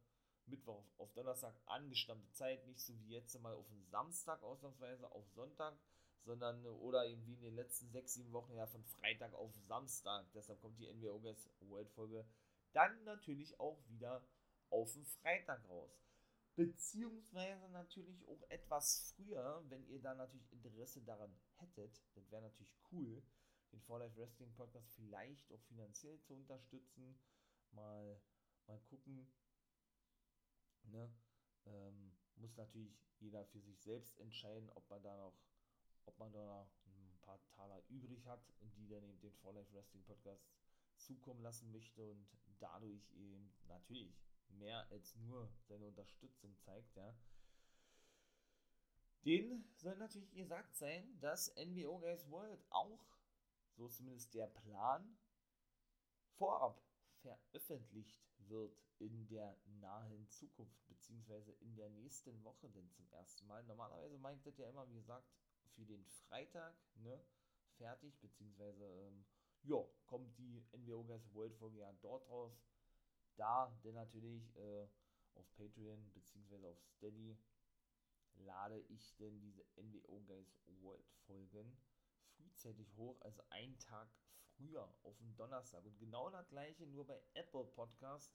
[0.47, 5.11] Mittwoch auf, auf Donnerstag angestammte Zeit, nicht so wie jetzt mal auf den Samstag ausnahmsweise,
[5.13, 5.79] auf Sonntag,
[6.25, 10.27] sondern oder eben wie in den letzten sechs, sieben Wochen ja von Freitag auf Samstag.
[10.35, 11.23] Deshalb kommt die NWO
[11.61, 12.27] World Folge
[12.73, 14.27] dann natürlich auch wieder
[14.71, 15.91] auf den Freitag raus.
[16.55, 22.03] Beziehungsweise natürlich auch etwas früher, wenn ihr da natürlich Interesse daran hättet.
[22.15, 23.23] Das wäre natürlich cool,
[23.73, 27.19] den For Life Wrestling Podcast vielleicht auch finanziell zu unterstützen.
[27.71, 28.21] Mal,
[28.67, 29.27] mal gucken,
[30.91, 31.11] Ne?
[31.67, 35.37] Ähm, muss natürlich jeder für sich selbst entscheiden, ob man da noch,
[36.07, 39.55] ob man da noch ein paar Taler übrig hat und die dann eben den For
[39.55, 40.45] Life Wrestling Podcast
[40.97, 42.27] zukommen lassen möchte und
[42.59, 47.15] dadurch eben natürlich mehr als nur seine Unterstützung zeigt, ja.
[49.25, 53.05] Den soll natürlich gesagt sein, dass NWO Guys World auch,
[53.77, 55.17] so zumindest der Plan,
[56.37, 56.83] vorab
[57.21, 63.63] veröffentlicht wird in der nahen Zukunft, beziehungsweise in der nächsten Woche, denn zum ersten Mal.
[63.65, 65.29] Normalerweise meint das ja immer, wie gesagt,
[65.75, 67.25] für den Freitag, ne,
[67.77, 69.25] fertig, beziehungsweise, ähm,
[69.63, 72.61] ja, kommt die NWO Guys World Folge ja dort raus.
[73.37, 74.87] Da, denn natürlich äh,
[75.35, 77.37] auf Patreon, beziehungsweise auf Steady,
[78.35, 81.77] lade ich denn diese NWO Guys World Folgen
[82.37, 84.09] frühzeitig hoch, also einen Tag
[84.57, 85.85] früher, auf den Donnerstag.
[85.85, 88.35] Und genau das gleiche nur bei Apple Podcast.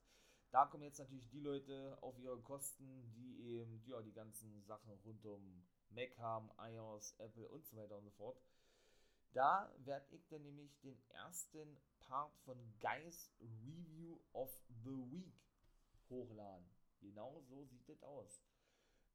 [0.51, 4.91] Da kommen jetzt natürlich die Leute auf ihre Kosten, die eben ja, die ganzen Sachen
[5.03, 8.41] rund um Mac haben, iOS, Apple und so weiter und so fort.
[9.33, 14.49] Da werde ich dann nämlich den ersten Part von Guys Review of
[14.83, 15.35] the Week
[16.09, 16.69] hochladen.
[17.01, 18.41] Genau so sieht es aus.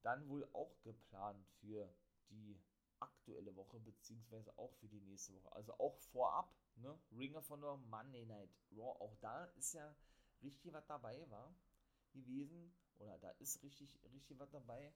[0.02, 1.92] Dann wohl auch geplant für
[2.30, 2.60] die
[3.00, 5.52] aktuelle Woche, beziehungsweise auch für die nächste Woche.
[5.52, 6.98] Also auch vorab, ne?
[7.16, 8.96] Ring of Honor Monday Night Raw.
[9.00, 9.94] Auch da ist ja
[10.42, 11.54] richtig was dabei, war
[12.12, 12.72] gewesen.
[12.98, 14.92] Oder da ist richtig, richtig was dabei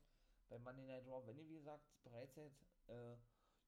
[0.48, 1.26] bei Monday Night Raw.
[1.26, 2.52] Wenn ihr, wie gesagt, bereit seid,
[2.88, 3.16] äh,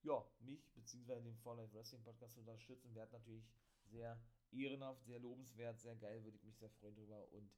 [0.08, 3.46] ja, mich beziehungsweise den For Life Wrestling Podcast unterstützen, wäre natürlich
[3.84, 4.18] sehr
[4.50, 7.52] ehrenhaft, sehr lobenswert, sehr geil, würde ich mich sehr freuen drüber und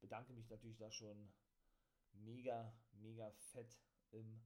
[0.00, 1.32] bedanke mich natürlich da schon
[2.12, 3.76] mega, mega fett
[4.12, 4.40] im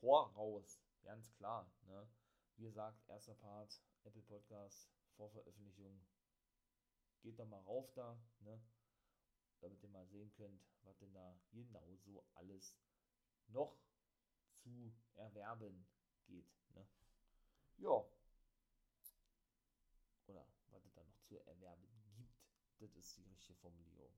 [0.00, 0.80] Voraus.
[1.02, 2.08] Ganz klar, ne?
[2.56, 6.00] Wie gesagt, erster Part, Apple Podcast, Vorveröffentlichung.
[7.20, 8.60] Geht doch mal rauf da, ne?
[9.60, 12.74] Damit ihr mal sehen könnt, was denn da genau so alles
[13.48, 13.76] noch
[14.62, 15.86] zu erwerben
[16.28, 16.86] geht, ne?
[17.78, 18.04] Ja.
[20.26, 22.04] Oder was es da noch zu erwerben gibt.
[22.80, 24.12] Das ist die richtige Formulierung.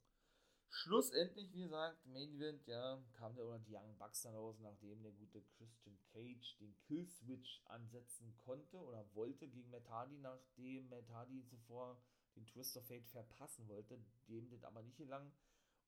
[0.72, 5.02] Schlussendlich, wie gesagt, Main Event, ja, kam der oder die Young Bucks dann raus, nachdem
[5.02, 11.08] der gute Christian Cage den Killswitch ansetzen konnte oder wollte gegen Matt Hardy, nachdem Matt
[11.08, 12.00] Hardy zuvor
[12.36, 15.32] den Twist of Fate verpassen wollte, dem das aber nicht gelang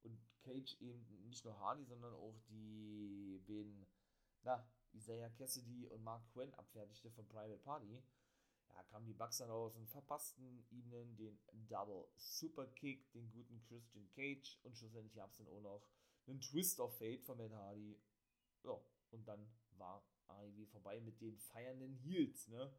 [0.02, 3.86] und Cage eben nicht nur Hardy, sondern auch die beiden,
[4.42, 8.02] na, Isaiah Cassidy und Mark Quinn abfertigte von Private Party
[8.74, 13.60] ja, kamen die Bucks dann raus und verpassten ihnen den Double Super Kick, den guten
[13.62, 15.86] Christian Cage und schlussendlich gab es dann auch noch
[16.26, 18.00] einen Twist of Fate von Matt Hardy.
[18.64, 22.72] Ja, und dann war AEW vorbei mit den feiernden Heels, ne?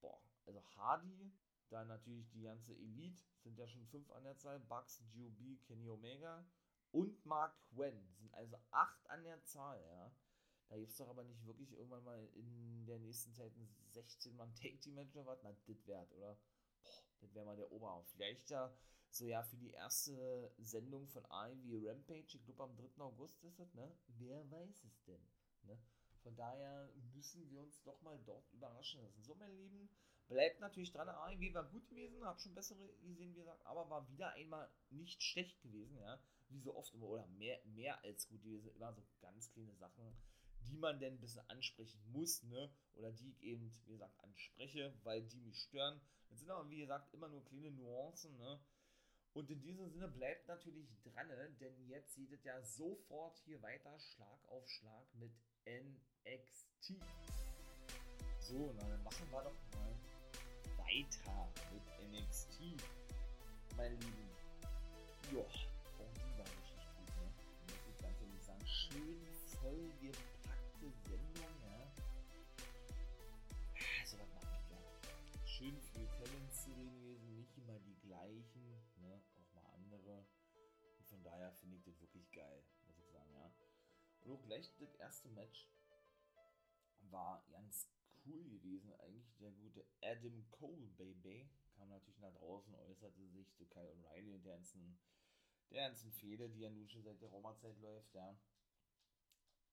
[0.00, 1.32] Boah, also Hardy,
[1.68, 5.88] dann natürlich die ganze Elite, sind ja schon fünf an der Zahl, Bucks, GOB, Kenny
[5.88, 6.44] Omega
[6.92, 10.12] und Mark Quinn, sind also acht an der Zahl, ja.
[10.70, 14.54] Da gibt es doch aber nicht wirklich irgendwann mal in der nächsten Zeit ein 16-Mann
[14.54, 15.42] Take-Team-Match oder was?
[15.42, 16.38] Na, das wert, oder?
[16.84, 18.04] Boah, das wäre mal der Oberhaum.
[18.06, 18.72] Vielleicht ja
[19.10, 23.02] so ja für die erste Sendung von AEW Rampage, ich glaube am 3.
[23.02, 23.92] August ist das, ne?
[24.18, 25.20] Wer weiß es denn?
[25.64, 25.76] Ne?
[26.22, 29.22] Von daher müssen wir uns doch mal dort überraschen lassen.
[29.24, 29.88] So, meine Lieben,
[30.28, 31.08] bleibt natürlich dran.
[31.08, 35.20] AEW war gut gewesen, hab schon bessere gesehen, wie gesagt, aber war wieder einmal nicht
[35.22, 36.22] schlecht gewesen, ja.
[36.48, 38.70] Wie so oft immer, oder mehr, mehr als gut gewesen.
[38.76, 40.14] Immer so ganz kleine Sachen
[40.66, 42.72] die man denn ein bisschen ansprechen muss, ne?
[42.94, 46.00] Oder die ich eben, wie gesagt, anspreche, weil die mich stören.
[46.28, 48.60] Das sind aber, wie gesagt, immer nur kleine Nuancen, ne?
[49.32, 51.50] Und in diesem Sinne bleibt natürlich dran, ne?
[51.60, 55.32] denn jetzt sieht es ja sofort hier weiter Schlag auf Schlag mit
[55.66, 57.00] NXT.
[58.40, 59.94] So, na, dann machen wir doch mal
[60.78, 62.82] weiter mit NXT,
[63.76, 64.30] meine Lieben.
[65.30, 67.32] Joa, oh, die war richtig gut, ne?
[67.68, 69.26] Muss ich ganz ehrlich sagen, schön
[69.60, 70.29] voll gepackt
[81.50, 83.52] daher finde ich das wirklich geil, muss ich sagen, ja.
[84.20, 85.68] Und auch gleich das erste Match
[87.10, 87.88] war ganz
[88.24, 93.66] cool gewesen, eigentlich der gute Adam Cole, Baby, kam natürlich nach draußen, äußerte sich zu
[93.66, 94.98] Kyle O'Reilly und der ganzen,
[95.70, 98.38] der ganzen Fehde, die ja nun schon seit der Roma-Zeit läuft, ja.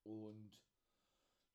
[0.04, 0.60] Und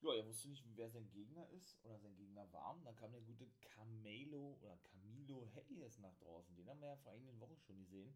[0.01, 2.79] ja, er wusste nicht, wer sein Gegner ist oder sein Gegner war.
[2.83, 6.55] dann kam der gute Camelo oder Camilo Hayes nach draußen.
[6.55, 8.13] Den haben wir ja vor einigen Wochen schon gesehen.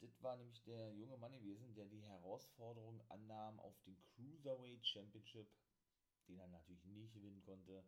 [0.00, 5.48] Das war nämlich der junge Mann gewesen, der die Herausforderung annahm auf den Cruiserweight Championship,
[6.28, 7.82] den er natürlich nicht gewinnen konnte,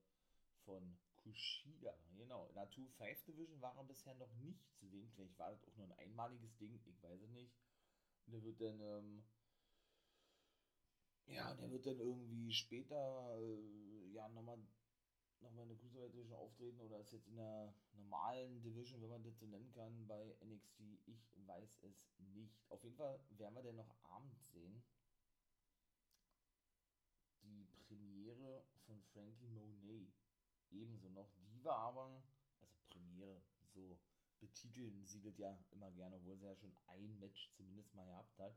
[0.64, 1.94] von Kushida.
[2.16, 5.10] Genau, in der 2-5 Division war er bisher noch nicht zu sehen.
[5.14, 7.52] Vielleicht war das auch nur ein einmaliges Ding, ich weiß es nicht.
[8.26, 9.24] Und er wird dann ähm,
[11.26, 14.58] ja, der wird dann irgendwie später äh, ja nochmal
[15.42, 19.10] noch mal in der Cruiserweight Division auftreten oder ist jetzt in der normalen Division, wenn
[19.10, 20.80] man das so nennen kann, bei NXT.
[21.06, 22.56] Ich weiß es nicht.
[22.68, 24.82] Auf jeden Fall werden wir denn noch abends sehen.
[27.42, 30.12] Die Premiere von Frankie Monet.
[30.70, 31.30] Ebenso noch.
[31.52, 32.22] Die war aber,
[32.60, 33.40] also Premiere,
[33.74, 33.98] so
[34.40, 38.38] betiteln sie das ja immer gerne, obwohl sie ja schon ein Match zumindest mal gehabt
[38.38, 38.56] hat.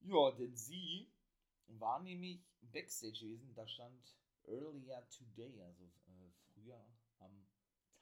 [0.00, 1.12] Ja, denn sie
[1.66, 4.16] war nämlich Backstage gewesen, da stand
[4.50, 6.84] earlier today, also äh, früher
[7.18, 7.46] am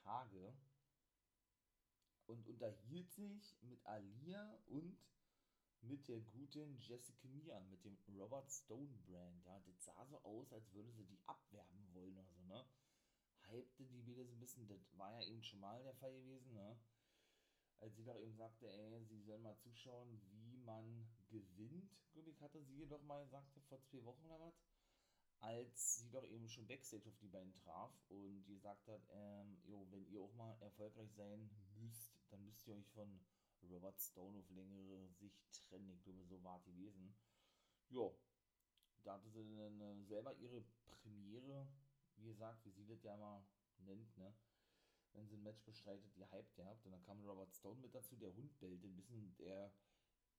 [0.02, 0.54] Tage,
[2.26, 4.98] und unterhielt sich mit Alia und
[5.80, 9.44] mit der guten Jessica Mian, mit dem Robert Stone Brand.
[9.46, 12.64] Ja, das sah so aus, als würde sie die abwerben wollen oder so, ne?
[13.48, 16.52] Hypte die wieder so ein bisschen, das war ja eben schon mal der Fall gewesen,
[16.52, 16.78] ne?
[17.80, 22.40] als sie doch eben sagte, ey, sie sollen mal zuschauen, wie man gewinnt, glaube ich,
[22.40, 24.54] hatte sie jedoch mal gesagt, vor zwei Wochen oder was,
[25.40, 29.58] als sie doch eben schon Backstage auf die beiden traf und die gesagt hat, ähm,
[29.64, 33.20] jo, wenn ihr auch mal erfolgreich sein müsst, dann müsst ihr euch von
[33.62, 35.90] Robert Stone auf längere Sicht trennen.
[35.90, 37.14] Ich glaube, so war es gewesen.
[37.90, 38.10] Ja,
[39.04, 40.62] da hatte sie dann äh, selber ihre
[41.02, 41.66] Premiere,
[42.16, 43.42] wie gesagt, wie sie das ja mal
[43.78, 44.34] nennt, ne?
[45.12, 46.84] wenn sie ein Match bestreitet, die hyped gehabt.
[46.84, 49.72] Und dann kam Robert Stone mit dazu, der Hund bellte ein bisschen, der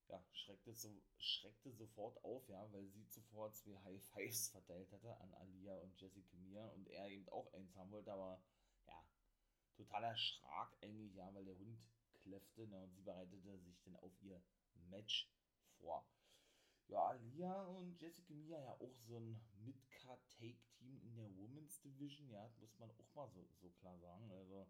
[0.10, 5.16] ja, schreckte, so, schreckte sofort auf, ja, weil sie zuvor zwei High Fives verteilt hatte
[5.22, 8.42] an Alia und Jessica Mia und er eben auch eins haben wollte, aber
[8.88, 9.06] ja,
[9.76, 11.80] total erschrak eigentlich, ja, weil der Hund
[12.24, 14.42] kläffte ne, und sie bereitete sich dann auf ihr
[14.90, 15.32] Match
[15.78, 16.06] vor.
[16.88, 22.50] Ja, Alia und Jessica Mia ja auch so ein Mid-Card-Take-Team in der Women's Division, ja,
[22.60, 24.32] muss man auch mal so, so klar sagen.
[24.32, 24.68] Also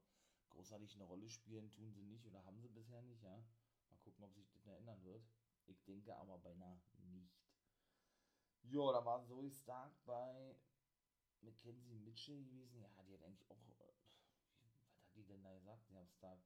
[0.49, 3.41] großartig eine Rolle spielen tun sie nicht oder haben sie bisher nicht, ja.
[3.89, 5.23] Mal gucken, ob sich das ändern wird.
[5.65, 6.79] Ich denke aber beinahe
[7.11, 7.39] nicht.
[8.63, 10.55] Ja, da war Zoe Stark bei
[11.41, 12.81] Mackenzie Mitchell gewesen.
[12.81, 13.67] Ja, die hat eigentlich auch.
[13.79, 13.93] Äh,
[14.63, 15.85] was hat die denn da gesagt?
[15.87, 16.39] Sie haben Stark.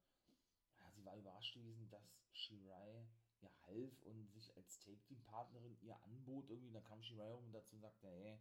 [0.80, 3.08] Ja, sie war überrascht gewesen, dass Shirai
[3.42, 6.50] ihr half und sich als Take-Team-Partnerin ihr anbot.
[6.50, 8.40] Irgendwie, da kam Shirai rum dazu und sagte, hey,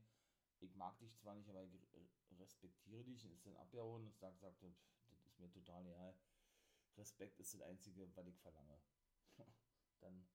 [0.61, 1.73] ich mag dich zwar nicht, aber ich
[2.39, 3.25] respektiere dich.
[3.25, 4.75] Und ist dann abgehauen und sagt, sagte,
[5.09, 6.15] das ist mir total egal.
[6.97, 8.81] Respekt ist das Einzige, was ich verlange.
[10.01, 10.27] dann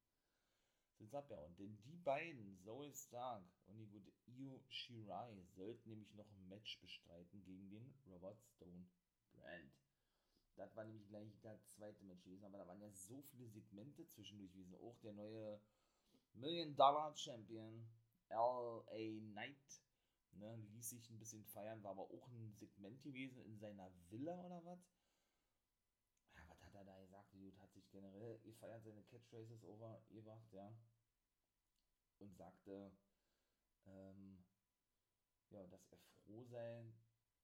[0.98, 1.56] sind sie abgehauen.
[1.58, 6.80] Denn die beiden, Zoe Stark und die gute Io Shirai, sollten nämlich noch ein Match
[6.80, 8.88] bestreiten gegen den Robert Stone
[9.34, 9.74] Brand.
[10.56, 14.08] Das war nämlich gleich das zweite Match gewesen, aber da waren ja so viele Segmente
[14.08, 14.76] zwischendurch gewesen.
[14.76, 15.62] Auch der neue
[16.34, 17.88] Million Dollar Champion,
[18.30, 19.20] L.A.
[19.34, 19.82] Knight,
[20.32, 24.40] ne, ließ sich ein bisschen feiern, war aber auch ein Segment gewesen in seiner Villa
[24.44, 24.80] oder was.
[26.36, 27.32] Ja, was hat er da gesagt?
[27.34, 30.74] Die Dude hat sich generell gefeiert, seine Catchphrases over gebracht, ja.
[32.20, 32.92] Und sagte,
[33.86, 34.44] ähm,
[35.50, 36.84] ja, dass er froh sei,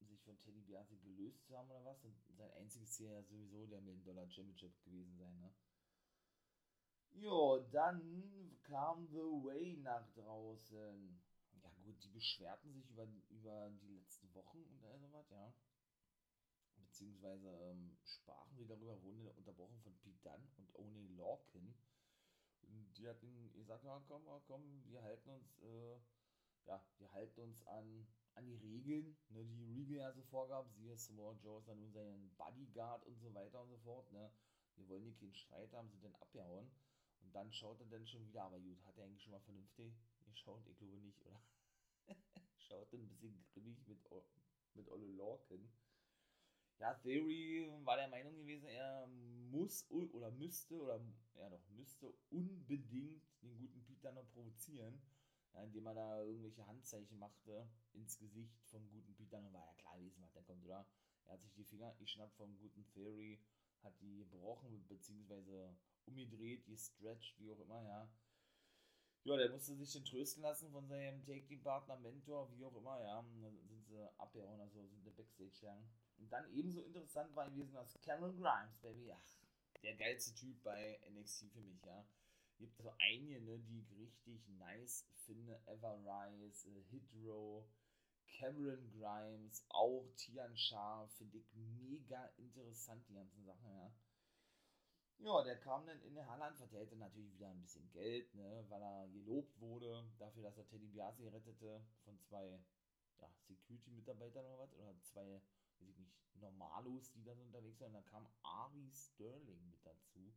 [0.01, 2.03] sich von Teddy Biasi gelöst zu haben oder was.
[2.03, 5.53] Und sein einziges Ziel ja sowieso der Million Dollar Championship gewesen sein, ne?
[7.11, 11.21] Jo, dann kam The Way nach draußen.
[11.61, 15.53] Ja gut, die beschwerten sich über, über die letzten Wochen und all sowas, ja.
[16.93, 21.73] Beziehungsweise ähm, sprachen sie darüber, wurden unterbrochen von Pete Dunn und Oni Lorcan.
[22.61, 25.97] Und die hatten gesagt, ja komm, komm, wir halten uns, äh,
[26.67, 28.05] ja, wir halten uns an
[28.35, 31.91] an die Regeln, ne, die Regal ja so vorgab, siehe Samoa Joe ist dann nun
[31.91, 34.31] sein Bodyguard und so weiter und so fort, ne.
[34.75, 36.71] Wir wollen hier keinen Streit haben, sind dann abgehauen.
[37.21, 39.93] Und dann schaut er dann schon wieder, aber gut, hat er eigentlich schon mal vernünftig
[40.25, 40.65] geschaut?
[40.67, 41.41] Ich glaube nicht, oder?
[42.57, 43.99] schaut dann ein bisschen grimmig mit,
[44.73, 45.69] mit Olle Lorcan.
[46.79, 50.99] Ja, Theory war der Meinung gewesen, er muss oder müsste oder
[51.35, 55.01] ja doch, müsste unbedingt den guten Peter noch provozieren
[55.53, 59.41] ja, indem er da irgendwelche Handzeichen machte ins Gesicht vom guten Peter.
[59.41, 60.85] Dann war ja klar gewesen, was da kommt, oder?
[61.25, 63.39] Er hat sich die Finger geschnappt vom guten Theory,
[63.83, 68.09] hat die gebrochen, beziehungsweise umgedreht, gestretched, wie auch immer, ja.
[69.25, 73.21] Ja, der musste sich den trösten lassen von seinem Take-Team-Partner, Mentor, wie auch immer, ja.
[73.41, 75.89] Dann sind sie abgehauen, also sind der Backstage gegangen.
[76.17, 79.25] Und dann ebenso interessant war gewesen, dass Cameron Grimes, Baby, ach,
[79.83, 82.05] der geilste Typ bei NXT für mich, ja.
[82.57, 85.59] Gibt so einige, ne, die ich richtig nice finde.
[85.65, 87.65] Ever Rise, äh, Hit Row,
[88.27, 93.91] Cameron Grimes, auch Tian Sha, finde ich mega interessant, die ganzen Sachen, ja.
[95.19, 98.65] Ja, der kam dann in der Halle an, verteilte natürlich wieder ein bisschen Geld, ne,
[98.69, 102.59] weil er gelobt wurde dafür, dass er Teddy Biasi rettete von zwei
[103.21, 105.41] ja, Security-Mitarbeitern oder was, oder zwei,
[105.79, 107.93] weiß ich nicht, Normalos, die dann unterwegs waren.
[107.93, 110.33] Da kam Ari Sterling mit dazu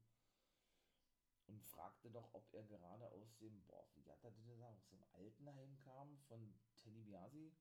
[1.46, 4.88] und fragte doch, ob er gerade aus dem, boah, wie hat er das gesagt, aus
[4.88, 7.52] dem Altenheim kam von Teddy Biasi.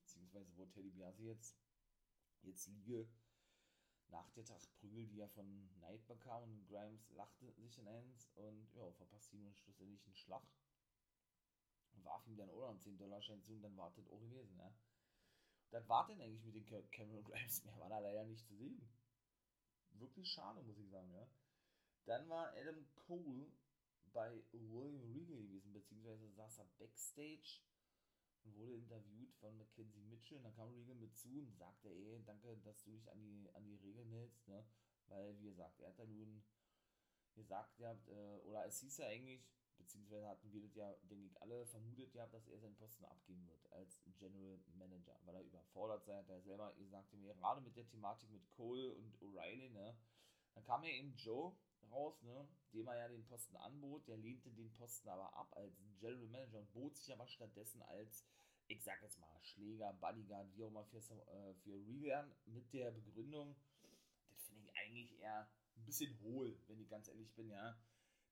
[0.00, 1.56] Beziehungsweise wo Teddy Biasi jetzt,
[2.42, 3.08] jetzt liege
[4.08, 8.72] nach der Tagprügel, die er von Knight bekam und Grimes lachte sich in eins und
[8.74, 10.42] ja, verpasste ihm schlussendlich einen Schlag.
[12.02, 14.72] Warf ihm dann auch einen 10-Dollar-Schein zu und dann wartet auch gewesen, ja.
[15.70, 18.88] Das war denn eigentlich mit den Cameron Grimes, mehr war da leider nicht zu sehen.
[19.92, 21.28] Wirklich schade, muss ich sagen, ja.
[22.06, 23.52] Dann war Adam Cole
[24.12, 27.60] bei William Regal gewesen, beziehungsweise saß er Backstage
[28.42, 30.38] und wurde interviewt von Mackenzie Mitchell.
[30.38, 33.50] Und dann kam Regal mit zu und sagte, ey, danke, dass du dich an die,
[33.54, 34.64] an die Regeln hältst, ne?
[35.06, 36.42] Weil, wie gesagt, er hat da nun
[37.34, 39.44] gesagt, ja, äh, oder es hieß ja eigentlich,
[39.80, 43.48] beziehungsweise hatten wir das ja, denke ich, alle vermutet ja, dass er seinen Posten abgeben
[43.48, 47.88] wird als General Manager, weil er überfordert sei, hat er selber gesagt, gerade mit der
[47.88, 49.96] Thematik mit Cole und O'Reilly, ne?
[50.54, 51.54] Dann kam ja eben Joe
[51.90, 54.06] raus, ne, dem er ja den Posten anbot.
[54.08, 58.24] Der lehnte den Posten aber ab als General Manager und bot sich aber stattdessen als,
[58.68, 62.90] ich sag jetzt mal, Schläger, Bodyguard, wie auch immer, für, äh, für Regan mit der
[62.90, 63.56] Begründung,
[64.32, 67.76] das finde ich eigentlich eher ein bisschen hohl, wenn ich ganz ehrlich bin, ja,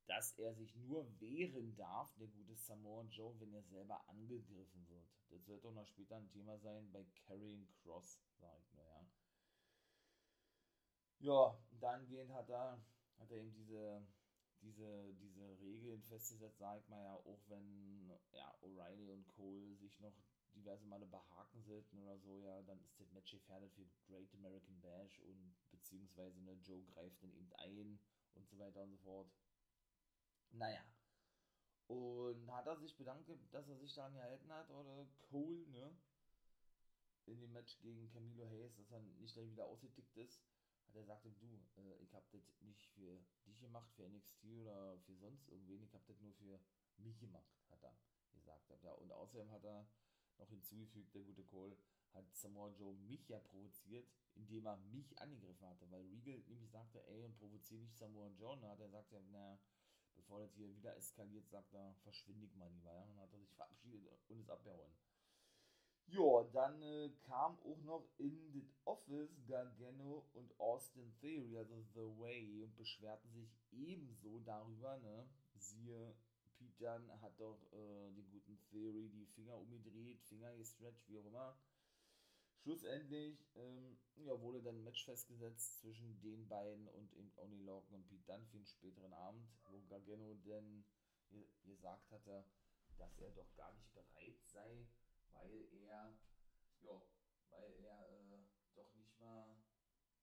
[0.09, 5.07] dass er sich nur wehren darf, der gute Samoa Joe, wenn er selber angegriffen wird.
[5.31, 9.07] Das wird doch noch später ein Thema sein bei Carrying Cross, sage ich nur, ja.
[11.21, 12.81] Ja, dahingehend hat er
[13.19, 14.03] hat er eben diese,
[14.63, 19.99] diese, diese Regeln festgesetzt, sag ich mal ja, auch wenn ja, O'Reilly und Cole sich
[20.01, 20.15] noch
[20.55, 24.81] diverse Male behaken sollten oder so, ja, dann ist das Match gefährdet für Great American
[24.81, 27.99] Bash und beziehungsweise ne, Joe greift dann eben ein
[28.35, 29.29] und so weiter und so fort.
[30.53, 30.85] Naja.
[31.87, 35.97] Und hat er sich bedankt, dass er sich daran gehalten hat, oder Cole, ne?
[37.27, 40.43] In dem Match gegen Camilo Hayes, dass er nicht gleich wieder ausgetickt ist
[40.89, 44.99] hat er gesagt, du, äh, ich hab das nicht für dich gemacht, für NXT oder
[44.99, 46.59] für sonst irgendwen, ich hab das nur für
[46.97, 47.95] mich gemacht, hat er
[48.33, 48.71] gesagt.
[48.83, 49.87] Ja, und außerdem hat er
[50.39, 51.77] noch hinzugefügt, der gute Cole,
[52.15, 57.07] hat Samoa Joe mich ja provoziert, indem er mich angegriffen hatte, weil Regal nämlich sagte,
[57.07, 59.59] ey, und provoziere nicht Samoa Joe, und hat er gesagt, ja, naja,
[60.19, 63.39] bevor das hier wieder eskaliert, sagt er, verschwinde ich mal lieber, ja, und hat er
[63.39, 64.93] sich verabschiedet und ist abgehauen.
[66.11, 72.19] Ja, dann äh, kam auch noch in das Office Gargano und Austin Theory, also The
[72.19, 75.29] Way, und beschwerten sich ebenso darüber, ne?
[75.57, 76.15] Siehe,
[76.57, 81.27] Pete Dunn hat doch äh, den guten Theory die Finger umgedreht, Finger gestretched, wie auch
[81.27, 81.59] immer.
[82.63, 87.95] Schlussendlich ähm, ja, wurde dann ein Match festgesetzt zwischen den beiden und eben Only Lorcan
[87.95, 90.85] und Pete für den späteren Abend, wo Gargano dann
[91.65, 92.45] gesagt hatte,
[92.97, 94.87] dass er doch gar nicht bereit sei,
[95.33, 96.19] weil er,
[96.81, 97.03] ja,
[97.51, 98.43] weil er äh,
[98.75, 99.57] doch nicht mal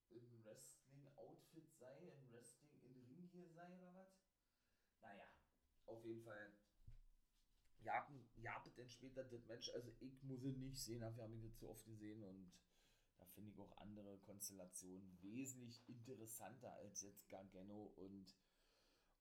[0.09, 4.19] im Wrestling-Outfit sei, im Wrestling in Ring hier sei oder was?
[5.01, 5.27] Naja,
[5.86, 6.55] auf jeden Fall.
[7.79, 8.07] Ja,
[8.86, 11.57] ja, dann später das Match, also ich muss es nicht sehen, dafür habe ich das
[11.57, 12.51] zu oft gesehen und
[13.17, 18.36] da finde ich auch andere Konstellationen wesentlich interessanter als jetzt Gargano und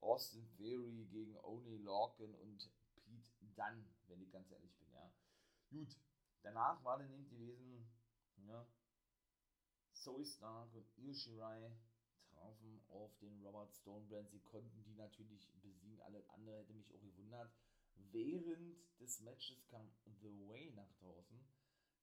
[0.00, 5.10] Austin Theory gegen Oni Lorcan und Pete Dunn, wenn ich ganz ehrlich bin, ja.
[5.70, 5.96] Gut,
[6.42, 7.88] danach war dann eben gewesen,
[8.46, 8.66] ja,
[9.92, 11.12] Zoe Stark und Io
[12.34, 14.30] trafen auf den Robert Stonebrand.
[14.30, 16.00] Sie konnten die natürlich besiegen.
[16.02, 17.50] Alles andere hätte mich auch gewundert.
[18.12, 21.38] Während des Matches kam The Way nach draußen.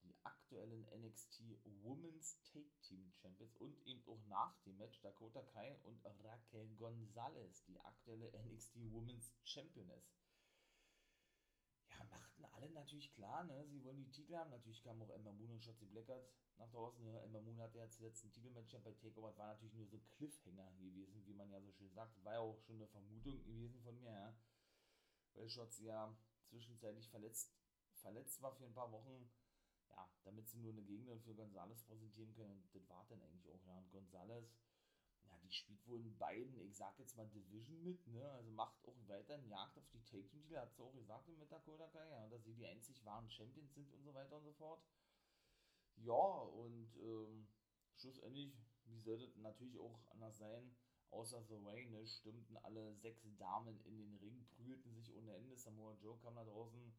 [0.03, 1.43] Die aktuellen NXT
[1.83, 7.63] Women's Take Team Champions und eben auch nach dem Match Dakota Kai und Raquel Gonzalez,
[7.65, 10.11] die aktuelle NXT Women's Championess
[12.11, 13.65] machten alle natürlich klar, ne?
[13.67, 14.51] Sie wollen die Titel haben.
[14.51, 16.23] Natürlich kamen auch Emma Moon und Shotzi Blackard
[16.57, 17.03] nach draußen.
[17.03, 17.19] Ne?
[17.21, 19.35] Emma Moon hatte ja zuletzt ein Titelmatch bei Takeover.
[19.37, 22.23] war natürlich nur so Cliffhanger gewesen, wie man ja so schön sagt.
[22.23, 24.35] War ja auch schon eine Vermutung gewesen von mir, ja.
[25.35, 26.15] Weil Shotzi ja
[26.45, 27.51] zwischenzeitlich verletzt,
[27.95, 29.29] verletzt war für ein paar Wochen.
[29.91, 32.51] ja, damit sie nur eine Gegnerin für Gonzales präsentieren können.
[32.63, 33.77] Und das war dann eigentlich auch, ja.
[33.77, 34.53] Und Gonzales,
[35.23, 38.29] ja, die spielt wohl in beiden, ich sag jetzt mal Division mit, ne?
[38.31, 42.09] Also macht auch weiterhin Jagd auf die Take-Team-Titel, hat sie auch gesagt mit Dakota Kai,
[42.09, 44.81] ja, dass sie die einzig wahren Champions sind und so weiter und so fort.
[45.97, 47.47] Ja, und ähm,
[47.95, 48.53] schlussendlich,
[48.85, 50.75] wie sollte natürlich auch anders sein,
[51.11, 55.57] außer The Way, ne, stimmten alle sechs Damen in den Ring, prügelten sich ohne Ende.
[55.57, 56.93] Samoa Joe kam da draußen,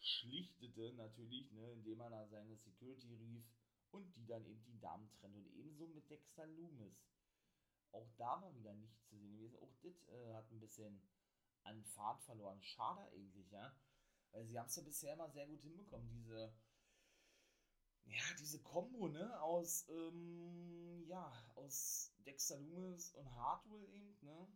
[0.00, 3.44] schlichtete natürlich, ne, indem er da seine Security rief
[3.90, 5.36] und die dann eben die Damen trennt.
[5.36, 7.08] Und ebenso mit Dexter Loomis.
[7.92, 9.56] Auch da war wieder nichts zu sehen gewesen.
[9.58, 11.00] Auch das äh, hat ein bisschen
[11.62, 12.62] an Fahrt verloren.
[12.62, 13.74] Schade eigentlich, ja.
[14.32, 16.52] Weil sie haben es ja bisher immer sehr gut hinbekommen, diese
[18.10, 24.46] ja, diese Kombo, ne, aus, ähm, ja, aus Dexter Loomis und Hardwell eben, ne,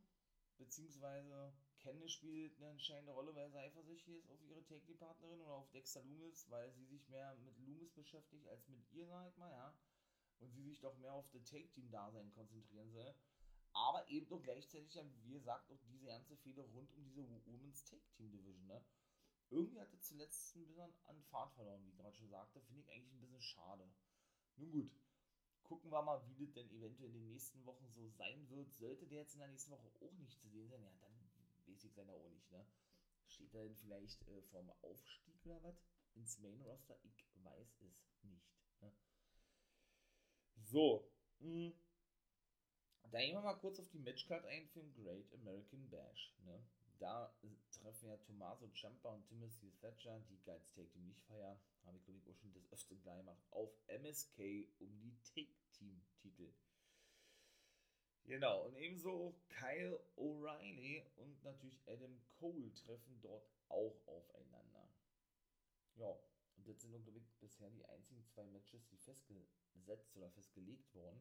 [0.58, 5.70] beziehungsweise Candice spielt eine entscheidende Rolle, weil sie eifersüchtig ist auf ihre Take-Partnerin oder auf
[5.70, 9.50] Dexter Loomis, weil sie sich mehr mit Loomis beschäftigt als mit ihr, sag ich mal,
[9.50, 9.74] ja,
[10.40, 13.14] und sie sich doch mehr auf das Take-Team-Dasein konzentrieren soll,
[13.72, 14.94] aber eben doch gleichzeitig,
[15.24, 18.84] wie gesagt, auch diese ganze Fehler rund um diese Women's Take-Team-Division, ne,
[19.48, 22.60] irgendwie hat er zuletzt ein bisschen an Fahrt verloren, wie ich gerade schon sagte.
[22.62, 23.90] Finde ich eigentlich ein bisschen schade.
[24.56, 24.92] Nun gut,
[25.72, 28.74] gucken wir mal, wie das denn eventuell in den nächsten Wochen so sein wird.
[28.74, 31.16] Sollte der jetzt in der nächsten Woche auch nicht zu sehen sein, ja, dann
[31.66, 32.66] weiß ich leider auch nicht, ne?
[33.26, 35.82] Steht er denn vielleicht äh, vorm Aufstieg oder was?
[36.14, 36.98] Ins Main Roster?
[37.04, 38.52] Ich weiß es nicht.
[38.82, 38.92] Ne?
[40.56, 41.10] So.
[41.38, 41.72] Hm.
[43.10, 46.34] da gehen wir mal kurz auf die Matchcard ein für den Great American Bash.
[46.44, 46.62] Ne?
[47.02, 47.34] da
[47.82, 52.04] treffen ja Tommaso Ciampa und Timothy Thatcher, die Guides Take Team nicht feiern, habe ich
[52.04, 56.52] glaube ich auch schon das öfter gleich gemacht, auf MSK um die Take Team Titel.
[58.24, 64.88] Genau, und ebenso Kyle O'Reilly und natürlich Adam Cole treffen dort auch aufeinander.
[65.96, 66.16] Ja,
[66.56, 71.18] und das sind, glaube ich, bisher die einzigen zwei Matches, die festgesetzt oder festgelegt wurden.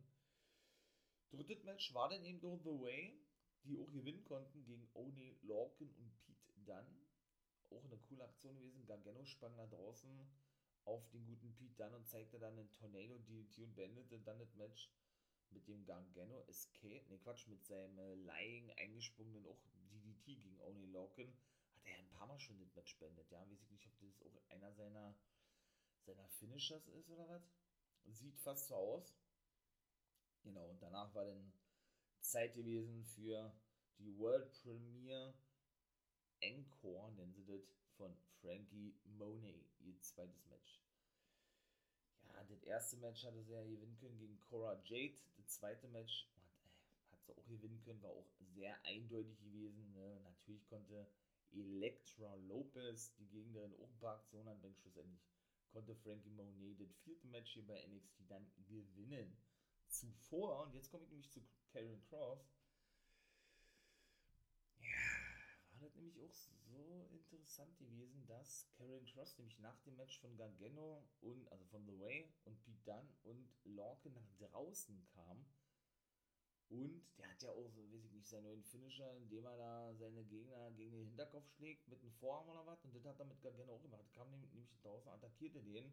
[1.32, 3.20] Drittes Match war dann eben doch The Way
[3.64, 6.41] die auch gewinnen konnten gegen Oni Lorcan und Pete
[6.72, 6.88] Dunn.
[7.70, 8.86] Auch eine coole Aktion gewesen.
[8.86, 10.28] Gargano sprang da draußen
[10.86, 14.56] auf den guten Pete Dunn und zeigte dann einen Tornado DDT und beendete dann das
[14.56, 14.90] Match
[15.52, 19.60] mit dem Gargano Escape, ne Quatsch, mit seinem äh, Lying eingesprungenen auch
[19.92, 21.28] DDT gegen Oni Lorcan.
[21.28, 24.00] Hat er ja ein paar Mal schon das Match beendet, ja, weiß ich nicht, ob
[24.00, 25.16] das auch einer seiner,
[26.06, 27.52] seiner Finishers ist oder was.
[28.06, 29.14] Sieht fast so aus.
[30.44, 31.54] Genau, und danach war dann
[32.22, 33.54] Zeit gewesen für
[34.00, 35.36] die World Premiere
[36.42, 37.62] Encore, nennen sie das,
[37.98, 40.82] von Frankie Monet, ihr zweites Match.
[42.28, 45.20] Ja, das erste Match hatte sie ja gewinnen können gegen Cora Jade.
[45.38, 49.94] Das zweite Match hat, äh, hat sie auch gewinnen können, war auch sehr eindeutig gewesen.
[49.94, 50.20] Ne?
[50.24, 51.08] Natürlich konnte
[51.52, 54.76] Elektra Lopez die Gegnerin auch ein paar Aktionen anbringen.
[54.76, 55.22] Schlussendlich
[55.72, 59.38] konnte Frankie Monet das vierte Match hier bei NXT dann gewinnen.
[59.88, 62.50] Zuvor, und jetzt komme ich nämlich zu Karen Cross.
[64.80, 65.31] Ja,
[65.82, 71.04] das nämlich auch so interessant gewesen, dass Karen Cross nämlich nach dem Match von Gargano
[71.22, 75.46] und, also von The Way und Pete Dunne und Lorke nach draußen kam.
[76.70, 79.94] Und der hat ja auch, so weiß ich nicht, seinen neuen Finisher, indem er da
[79.96, 82.86] seine Gegner gegen den Hinterkopf schlägt mit einem Vorarm oder was.
[82.86, 84.10] Und das hat er mit Gargano auch gemacht.
[84.14, 85.92] Kam nämlich draußen, attackierte den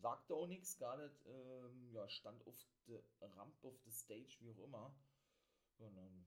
[0.00, 2.54] Sagte auch nichts, Scarlett ähm, ja, stand auf
[2.86, 4.94] der Rampe, auf der Stage, wie auch immer.
[5.78, 6.26] Und dann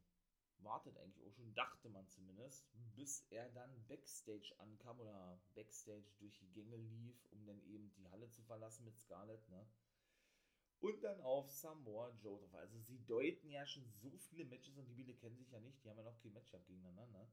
[0.64, 6.38] wartet eigentlich auch schon, dachte man zumindest, bis er dann Backstage ankam oder Backstage durch
[6.39, 9.68] die Gänge lief, um dann eben die Halle zu verlassen mit Scarlett, ne?
[10.80, 12.55] Und dann auf Samoa Joe drauf.
[12.55, 15.84] Also sie deuten ja schon so viele Matches und die Biele kennen sich ja nicht,
[15.84, 17.28] die haben ja noch kein Matchup gegeneinander, ne?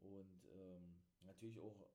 [0.00, 1.88] Und ähm, natürlich auch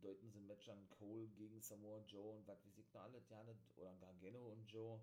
[0.00, 3.22] deuten sie ein Match an Cole gegen Samoa Joe und was weiß ich noch alle,
[3.76, 5.00] oder Gargano und Joe.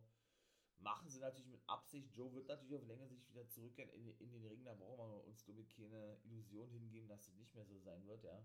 [0.80, 2.14] Machen sie natürlich mit Absicht.
[2.16, 4.64] Joe wird natürlich auf längere Sicht wieder zurückkehren in, in den Ring.
[4.66, 8.06] Da brauchen wir uns, glaube ich, keine Illusion hingeben, dass das nicht mehr so sein
[8.06, 8.44] wird, ja.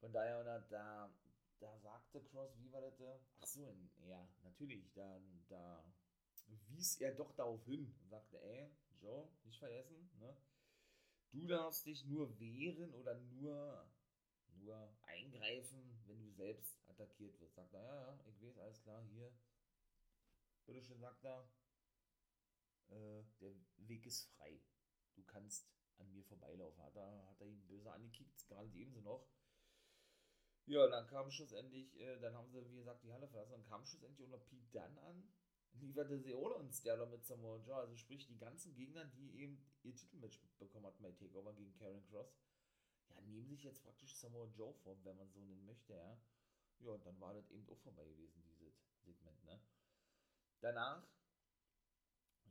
[0.00, 1.14] Von daher, oder, da,
[1.60, 3.00] da sagte Cross, wie war das?
[3.40, 3.76] Ach so,
[4.06, 5.84] ja, natürlich, da, da
[6.68, 8.70] wies er doch darauf hin und sagte, ey,
[9.00, 10.36] Joe, nicht vergessen, ne?
[11.30, 13.88] Du darfst dich nur wehren oder nur
[14.64, 17.54] nur eingreifen, wenn du selbst attackiert wirst.
[17.54, 19.32] Sagt er, ja, ja, ich weiß, alles klar, hier.
[20.66, 21.48] Bitteschön, sagt er,
[22.88, 24.60] äh, der Weg ist frei.
[25.14, 26.82] Du kannst an mir vorbeilaufen.
[26.82, 29.28] Hat er, hat er ihn böse angekickt, gerade ebenso noch.
[30.66, 33.84] Ja, dann kam schlussendlich, äh, dann haben sie, wie gesagt, die Halle verlassen, dann kam
[33.84, 35.28] schlussendlich noch Pete Dunn an,
[35.74, 39.62] lieferte sie uns der da mit Samoa Joe, also sprich die ganzen Gegner, die eben
[39.82, 42.34] ihr Titelmatch bekommen hatten bei Takeover gegen Karen Cross,
[43.10, 46.18] ja, nehmen sich jetzt praktisch Samoa Joe vor, wenn man so nennen möchte, ja.
[46.78, 49.60] Ja, und dann war das eben auch vorbei gewesen, dieses Segment, ne?
[50.60, 51.06] Danach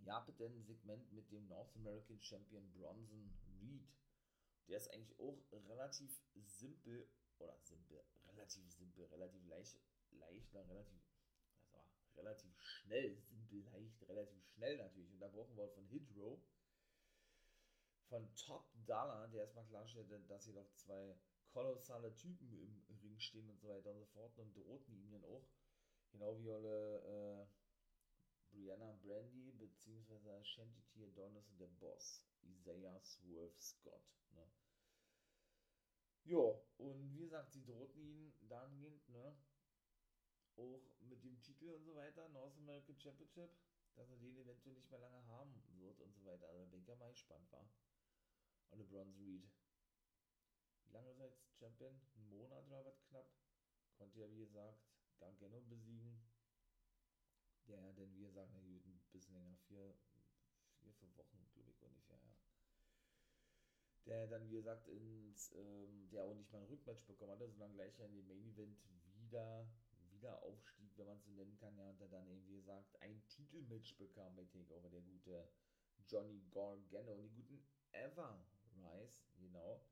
[0.05, 3.87] gab es ein Segment mit dem North American Champion Bronson Reed.
[4.67, 7.07] Der ist eigentlich auch relativ simpel,
[7.39, 9.79] oder simpel, relativ simpel, relativ leicht,
[10.11, 11.01] leichter, relativ,
[11.59, 11.81] also
[12.17, 16.41] relativ schnell, simpel, leicht, relativ schnell natürlich, unterbrochen worden von Hydro.
[18.09, 23.49] Von Top Dollar, der erstmal klarstellt, dass hier doch zwei kolossale Typen im Ring stehen
[23.49, 25.47] und so weiter und so fort und drohten ihm dann auch,
[26.11, 27.47] genau wie alle äh,
[28.53, 30.81] Brianna Brandy beziehungsweise Shanty.
[31.03, 34.03] Adonis und der Boss, Isaiah Swerve Scott.
[34.31, 34.47] Ne?
[36.23, 39.35] Jo, und wie gesagt, sie drohten ihn dahingehend, ne?
[40.55, 43.51] Auch mit dem Titel und so weiter, North American Championship,
[43.95, 46.47] dass er den eventuell nicht mehr lange haben wird und so weiter.
[46.47, 47.67] Also, ja mal gespannt war.
[48.69, 49.49] Und der Bronze Reed
[50.93, 51.99] lange ist er jetzt Champion?
[52.15, 53.27] Ein Monat oder was knapp.
[53.97, 54.79] Konnte ja, wie gesagt,
[55.19, 56.21] Gargano besiegen.
[57.67, 59.95] Ja dann, wie gesagt, na gut, ein bisschen länger, vier,
[60.79, 62.33] vier, fünf Wochen, glaube ich, ungefähr, ja.
[64.05, 67.73] Der dann, wie gesagt, ins, ähm, der auch nicht mal ein Rückmatch bekommen hatte, sondern
[67.73, 68.77] gleich in dem Main Event
[69.15, 69.65] wieder,
[70.11, 72.99] wieder aufstieg, wenn man es so nennen kann, ja, und der dann eben, wie gesagt,
[73.01, 75.47] ein Titelmatch bekam bei Takeover, der gute
[76.05, 78.45] Johnny Gargano und die guten Ever
[78.75, 79.85] Rice, genau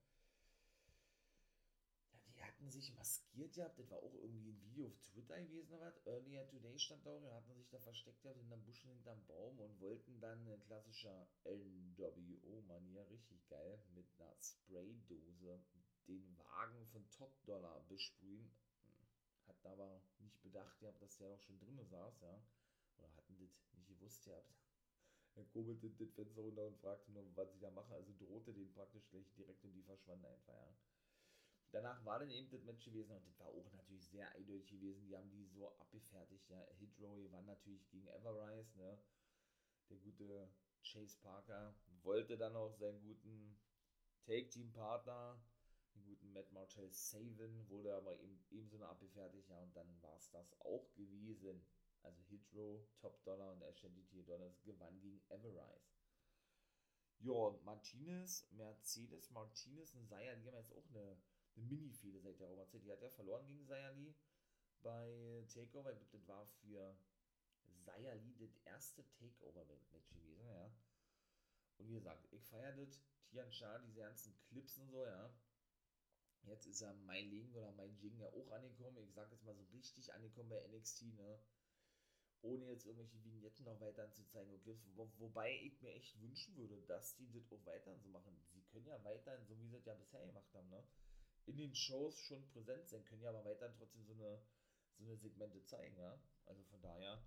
[2.42, 6.06] hatten sich maskiert gehabt, das war auch irgendwie ein Video auf Twitter gewesen oder was,
[6.06, 10.20] Earlier Today stand da hatten sich da versteckt gehabt hinterm Busch hinterm Baum und wollten
[10.20, 15.62] dann in klassischer NWO-Manier, richtig geil, mit einer Spraydose
[16.08, 18.50] den Wagen von Top Dollar besprühen.
[19.46, 22.42] Hat aber nicht bedacht gehabt, dass der auch schon drin saß, ja.
[22.98, 24.52] Oder hatten das nicht gewusst gehabt.
[25.34, 27.94] Er kurbelte das Fenster runter und fragte nur, was ich da mache.
[27.94, 30.74] Also drohte den praktisch gleich direkt und die verschwanden einfach, ja.
[31.72, 35.06] Danach war dann eben das Match gewesen und das war auch natürlich sehr eindeutig gewesen.
[35.06, 36.48] Die haben die so abgefertigt.
[36.50, 36.66] Ja.
[36.78, 38.76] Hit Row gewann natürlich gegen Everrise.
[38.78, 38.98] Ne?
[39.88, 40.52] Der gute
[40.82, 43.58] Chase Parker wollte dann auch seinen guten
[44.26, 45.42] Take-Team-Partner,
[45.94, 49.48] den guten Matt Martell, saven, wurde aber eben, ebenso noch abgefertigt.
[49.48, 51.64] Ja, und dann war es das auch gewesen.
[52.02, 55.90] Also Hit Row, Top Dollar und Ashanti Dollars gewann gegen Everrise.
[57.20, 61.16] Ja, Martinez, Mercedes Martinez und Seyer, die haben jetzt auch eine
[61.56, 62.84] eine Mini-Fehde seit der Roma-Zeit.
[62.84, 64.14] Die hat ja verloren gegen Sayali
[64.82, 65.92] bei Takeover.
[65.92, 66.96] Ich glaube, das war für
[67.84, 70.70] Sayali das erste Takeover-Match gewesen, ja.
[71.78, 73.02] Und wie gesagt, ich feiere das.
[73.28, 75.34] Tian Sha, diese ganzen Clips und so, ja.
[76.42, 78.98] Jetzt ist er mein Ling oder mein Jing ja auch angekommen.
[79.04, 81.38] Ich sag jetzt mal so richtig angekommen bei NXT, ne?
[82.42, 84.84] Ohne jetzt irgendwelche Vignetten noch weiter anzuzeigen und Clips.
[84.96, 88.36] Wo, wobei ich mir echt wünschen würde, dass die das auch weiterhin so machen.
[88.50, 90.84] Sie können ja weiterhin, so wie sie das ja bisher gemacht haben, ne?
[91.46, 94.40] In den Shows schon präsent sein, können ja aber weiterhin trotzdem so eine,
[94.96, 96.18] so eine Segmente zeigen, ja.
[96.46, 97.22] Also von daher,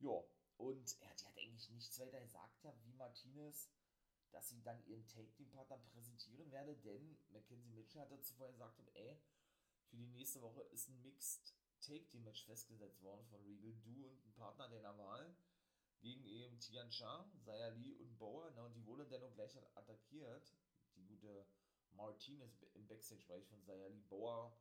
[0.00, 0.22] ja.
[0.56, 3.70] Und ja, die hat eigentlich nichts weiter gesagt, ja, wie Martinez,
[4.30, 9.16] dass sie dann ihren Take-Team-Partner präsentieren werde, denn Mackenzie Mitchell hat dazu vorher gesagt, ey,
[9.88, 14.32] für die nächste Woche ist ein Mixed Take-Team-Match festgesetzt worden von Regal, du und ein
[14.34, 15.34] Partner deiner Wahl
[16.00, 20.54] gegen eben Tian Sha, Saya Lee und Bauer, ne, und die wurde dennoch gleich attackiert,
[20.96, 21.46] die gute
[21.94, 24.56] Martinez im Backstage-Bereich von Sayali Bauer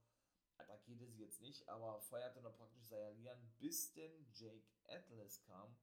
[0.57, 5.75] attackierte sie jetzt nicht, aber feuerte noch praktisch Sayali an, bis denn Jake Atlas kam.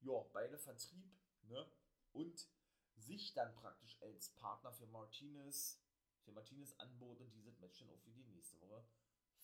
[0.00, 1.12] Ja, beide vertrieb,
[1.42, 1.70] ne?
[2.12, 2.48] Und
[2.96, 5.80] sich dann praktisch als Partner für Martinez,
[6.22, 8.84] für Martinez anbot und dieses Match dann auch für die nächste Woche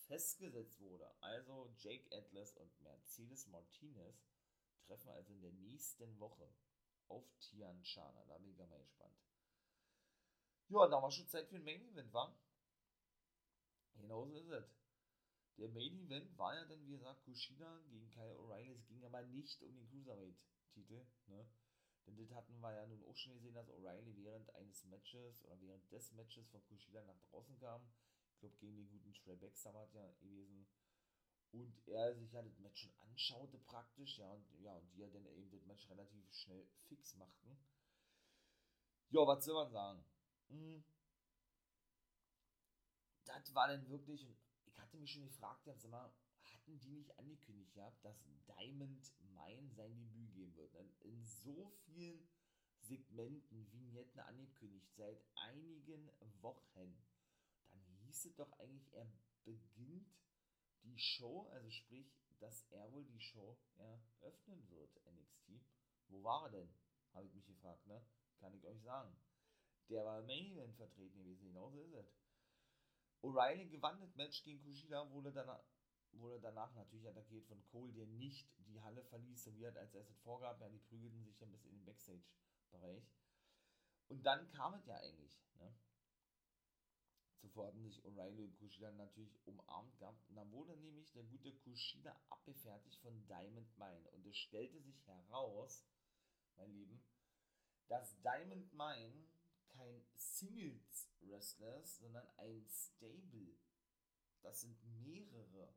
[0.07, 1.11] festgesetzt wurde.
[1.21, 4.29] Also Jake Atlas und Mercedes Martinez
[4.87, 6.49] treffen also in der nächsten Woche
[7.09, 8.25] auf Tian Chana.
[8.27, 9.26] Da bin ich mal gespannt.
[10.69, 12.37] Ja, da war schon Zeit für ein Main Event, war?
[13.97, 14.77] Genauso ist es.
[15.59, 18.75] Der Main Event war ja dann, wie gesagt, Kushida gegen Kyle O'Reilly.
[18.75, 21.49] Es ging aber nicht um den Cruiserweight-Titel, ne?
[22.07, 25.61] Denn das hatten wir ja nun auch schon gesehen, dass O'Reilly während eines Matches oder
[25.61, 27.83] während des Matches von Kushida nach draußen kam.
[28.35, 30.67] Ich glaube, gegen den guten Trey Baxter war ja gewesen.
[31.53, 35.09] Und er sich ja das Match schon anschaute praktisch, ja, und, ja, und die ja
[35.09, 37.57] dann eben das Match relativ schnell fix machten.
[39.11, 40.05] Ja, was soll man sagen?
[40.49, 40.85] Hm.
[43.25, 44.27] Das war dann wirklich,
[44.65, 49.71] ich hatte mich schon gefragt, sag mal, hatten die nicht angekündigt gehabt, dass Diamond Mine
[49.73, 50.75] sein Debüt geben wird?
[51.01, 52.29] In so vielen
[52.81, 56.97] Segmenten, Vignetten angekündigt, seit einigen Wochen.
[57.71, 59.07] Dann hieß es doch eigentlich, er
[59.45, 60.15] beginnt
[60.85, 65.61] die Show, also sprich, dass er wohl die Show eröffnen wird, NXT.
[66.09, 66.75] Wo war er denn?
[67.13, 68.05] Habe ich mich gefragt, ne?
[68.39, 69.17] Kann ich euch sagen.
[69.89, 72.17] Der war im Main Event vertreten gewesen, genauso ist es.
[73.23, 75.49] O'Reilly gewann das Match gegen Kushida, wurde dann
[76.21, 79.95] wurde danach natürlich attackiert von Cole, der nicht die Halle verließ, so wie er als
[79.95, 80.61] erstes vorgab.
[80.61, 83.05] Ja, die prügelten sich dann bis in den Backstage-Bereich.
[84.09, 85.39] Und dann kam es ja eigentlich.
[85.59, 85.75] Ne?
[87.41, 90.29] Zuvor hatten sich O'Reilly und Kushida natürlich umarmt gehabt.
[90.29, 94.11] Und dann wurde nämlich der gute Kushida abgefertigt von Diamond Mine.
[94.13, 95.85] Und es stellte sich heraus,
[96.57, 97.05] mein Lieben,
[97.89, 99.29] dass Diamond Mine
[99.69, 103.57] kein Singles-Wrestler sondern ein Stable.
[104.43, 105.75] Das sind mehrere.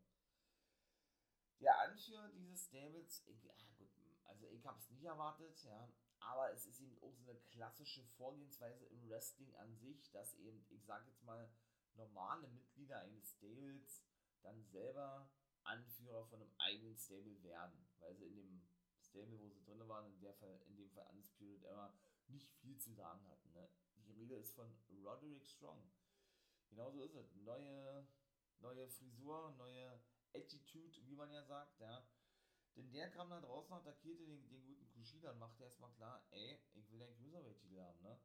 [1.60, 3.90] Der Anführer dieses Stables, ja gut,
[4.26, 8.06] also ich habe es nicht erwartet, ja, aber es ist eben auch so eine klassische
[8.18, 11.52] Vorgehensweise im Wrestling an sich, dass eben, ich sage jetzt mal,
[11.96, 14.04] normale Mitglieder eines Stables
[14.42, 15.30] dann selber
[15.64, 18.62] Anführer von einem eigenen Stable werden, weil sie in dem
[19.02, 21.94] Stable, wo sie drin waren, in, der Fall, in dem Fall Undisputed Era,
[22.30, 23.52] nicht viel zu sagen hatten.
[23.54, 23.70] Ne?
[24.06, 24.72] Die Rede ist von
[25.04, 25.84] Roderick Strong.
[26.70, 27.36] Genauso ist es.
[27.36, 28.08] Neue,
[28.60, 30.02] neue Frisur, neue
[30.34, 32.08] Attitude, wie man ja sagt, ja.
[32.76, 36.60] Denn der kam da draußen, attackierte den, den guten Kushida und machte erstmal klar, ey,
[36.74, 38.20] ich will den Cruiserweight-Titel haben, ne?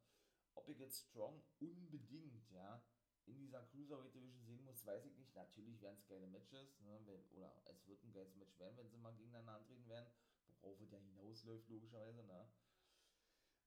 [0.54, 2.84] Ob ich jetzt Strong unbedingt, ja,
[3.26, 5.34] in dieser Cruiserweight Division sehen muss, weiß ich nicht.
[5.34, 7.00] Natürlich werden es geile Matches, ne?
[7.32, 10.12] Oder es wird ein geiles Match werden, wenn sie mal gegeneinander antreten werden,
[10.60, 12.48] worauf es ja hinausläuft, logischerweise, ne?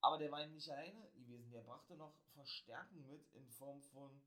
[0.08, 1.52] Aber der war eben nicht alleine gewesen.
[1.52, 4.22] Der brachte noch Verstärkung mit in Form von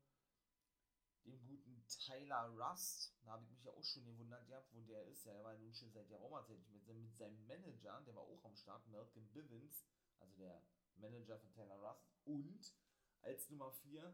[1.25, 3.15] dem guten Tyler Rust.
[3.23, 5.25] Da habe ich mich ja auch schon gewundert gehabt, wo der ist.
[5.25, 8.55] Der war nun schon seit der Roma-Zeit mit, mit seinem Manager, der war auch am
[8.55, 9.83] Start, Malcolm Bivens,
[10.19, 10.61] also der
[10.97, 12.05] Manager von Tyler Rust.
[12.25, 12.75] Und
[13.23, 14.13] als Nummer 4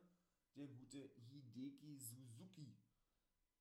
[0.56, 2.78] der gute Hideki Suzuki.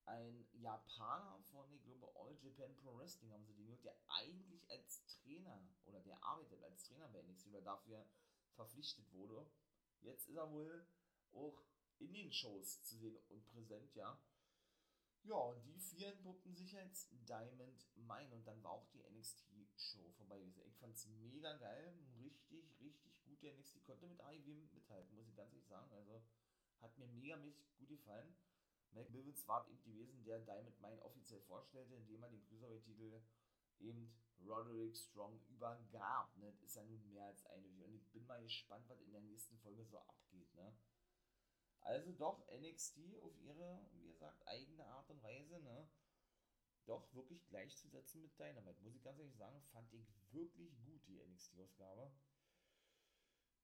[0.07, 4.70] Ein Japaner von, ich glaube, All Japan Pro Wrestling haben sie den gehört, der eigentlich
[4.70, 8.07] als Trainer oder der arbeitet als Trainer bei NXT oder dafür
[8.54, 9.50] verpflichtet wurde.
[10.00, 10.86] Jetzt ist er wohl
[11.32, 11.61] auch
[11.98, 14.18] in den Shows zu sehen und präsent, ja.
[15.24, 20.12] Ja, und die vier entpuppten sich als Diamond Mine und dann war auch die NXT-Show
[20.12, 20.40] vorbei.
[20.66, 23.42] Ich fand es mega geil, richtig, richtig gut.
[23.42, 25.92] Der NXT konnte mit AEW mithalten, muss ich ganz ehrlich sagen.
[25.92, 26.22] Also
[26.80, 28.36] hat mir mega mäßig gut gefallen.
[28.97, 33.20] Mac Bivens war eben gewesen, der Diamond Mine offiziell vorstellte, indem er den Cruiserweight-Titel
[33.78, 36.34] eben Roderick Strong übergab.
[36.38, 36.51] Ne?
[36.51, 37.66] Das ist ja nun mehr als eine.
[37.84, 40.53] Und ich bin mal gespannt, was in der nächsten Folge so abgeht.
[40.55, 40.74] Ne?
[41.80, 45.88] Also doch NXT auf ihre, wie gesagt, eigene Art und Weise, ne?
[46.86, 48.80] Doch wirklich gleichzusetzen mit Dynamite.
[48.80, 52.12] Muss ich ganz ehrlich sagen, fand ich wirklich gut, die NXT-Ausgabe.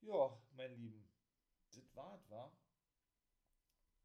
[0.02, 1.08] Ja, mein Lieben,
[1.70, 2.52] das war's, war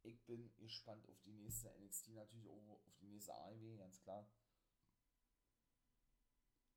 [0.03, 4.29] ich bin gespannt auf die nächste NXT, natürlich auch auf die nächste AEW, ganz klar.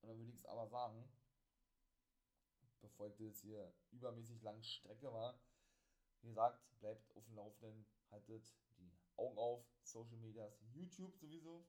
[0.00, 1.08] Und dann würde ich es aber sagen,
[2.80, 5.38] bevor ich das hier übermäßig lang Strecke war,
[6.22, 11.66] wie gesagt, bleibt auf dem Laufenden, haltet die Augen auf, Social Medias, YouTube sowieso.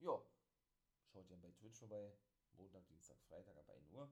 [0.00, 0.22] Ja,
[1.12, 2.12] schaut ja bei Twitch vorbei,
[2.54, 4.10] Montag, Dienstag, Freitag ab 1 Uhr.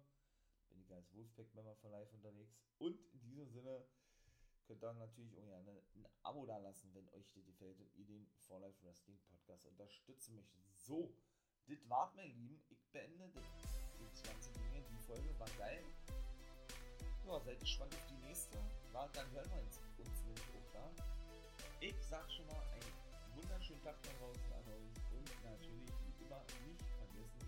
[0.68, 2.54] Bin ich als Wolfpack-Member von live unterwegs.
[2.78, 3.86] Und in diesem Sinne,
[4.68, 8.04] könnt ihr natürlich auch gerne ein Abo da lassen, wenn euch das gefällt und ihr
[8.04, 10.60] den For Life Wrestling Podcast unterstützen möchtet.
[10.76, 11.12] So,
[11.66, 12.62] das war's, mein Lieben.
[12.68, 13.44] Ich beende das,
[14.22, 14.84] das Dinge.
[14.90, 15.82] Die Folge war geil.
[17.26, 18.58] Ja, seid gespannt auf die nächste.
[18.92, 20.48] War, dann hören wir uns, uns nämlich.
[21.80, 26.42] Ich sag schon mal einen wunderschönen Tag da draußen an euch und natürlich wie immer
[26.66, 27.47] nicht vergessen,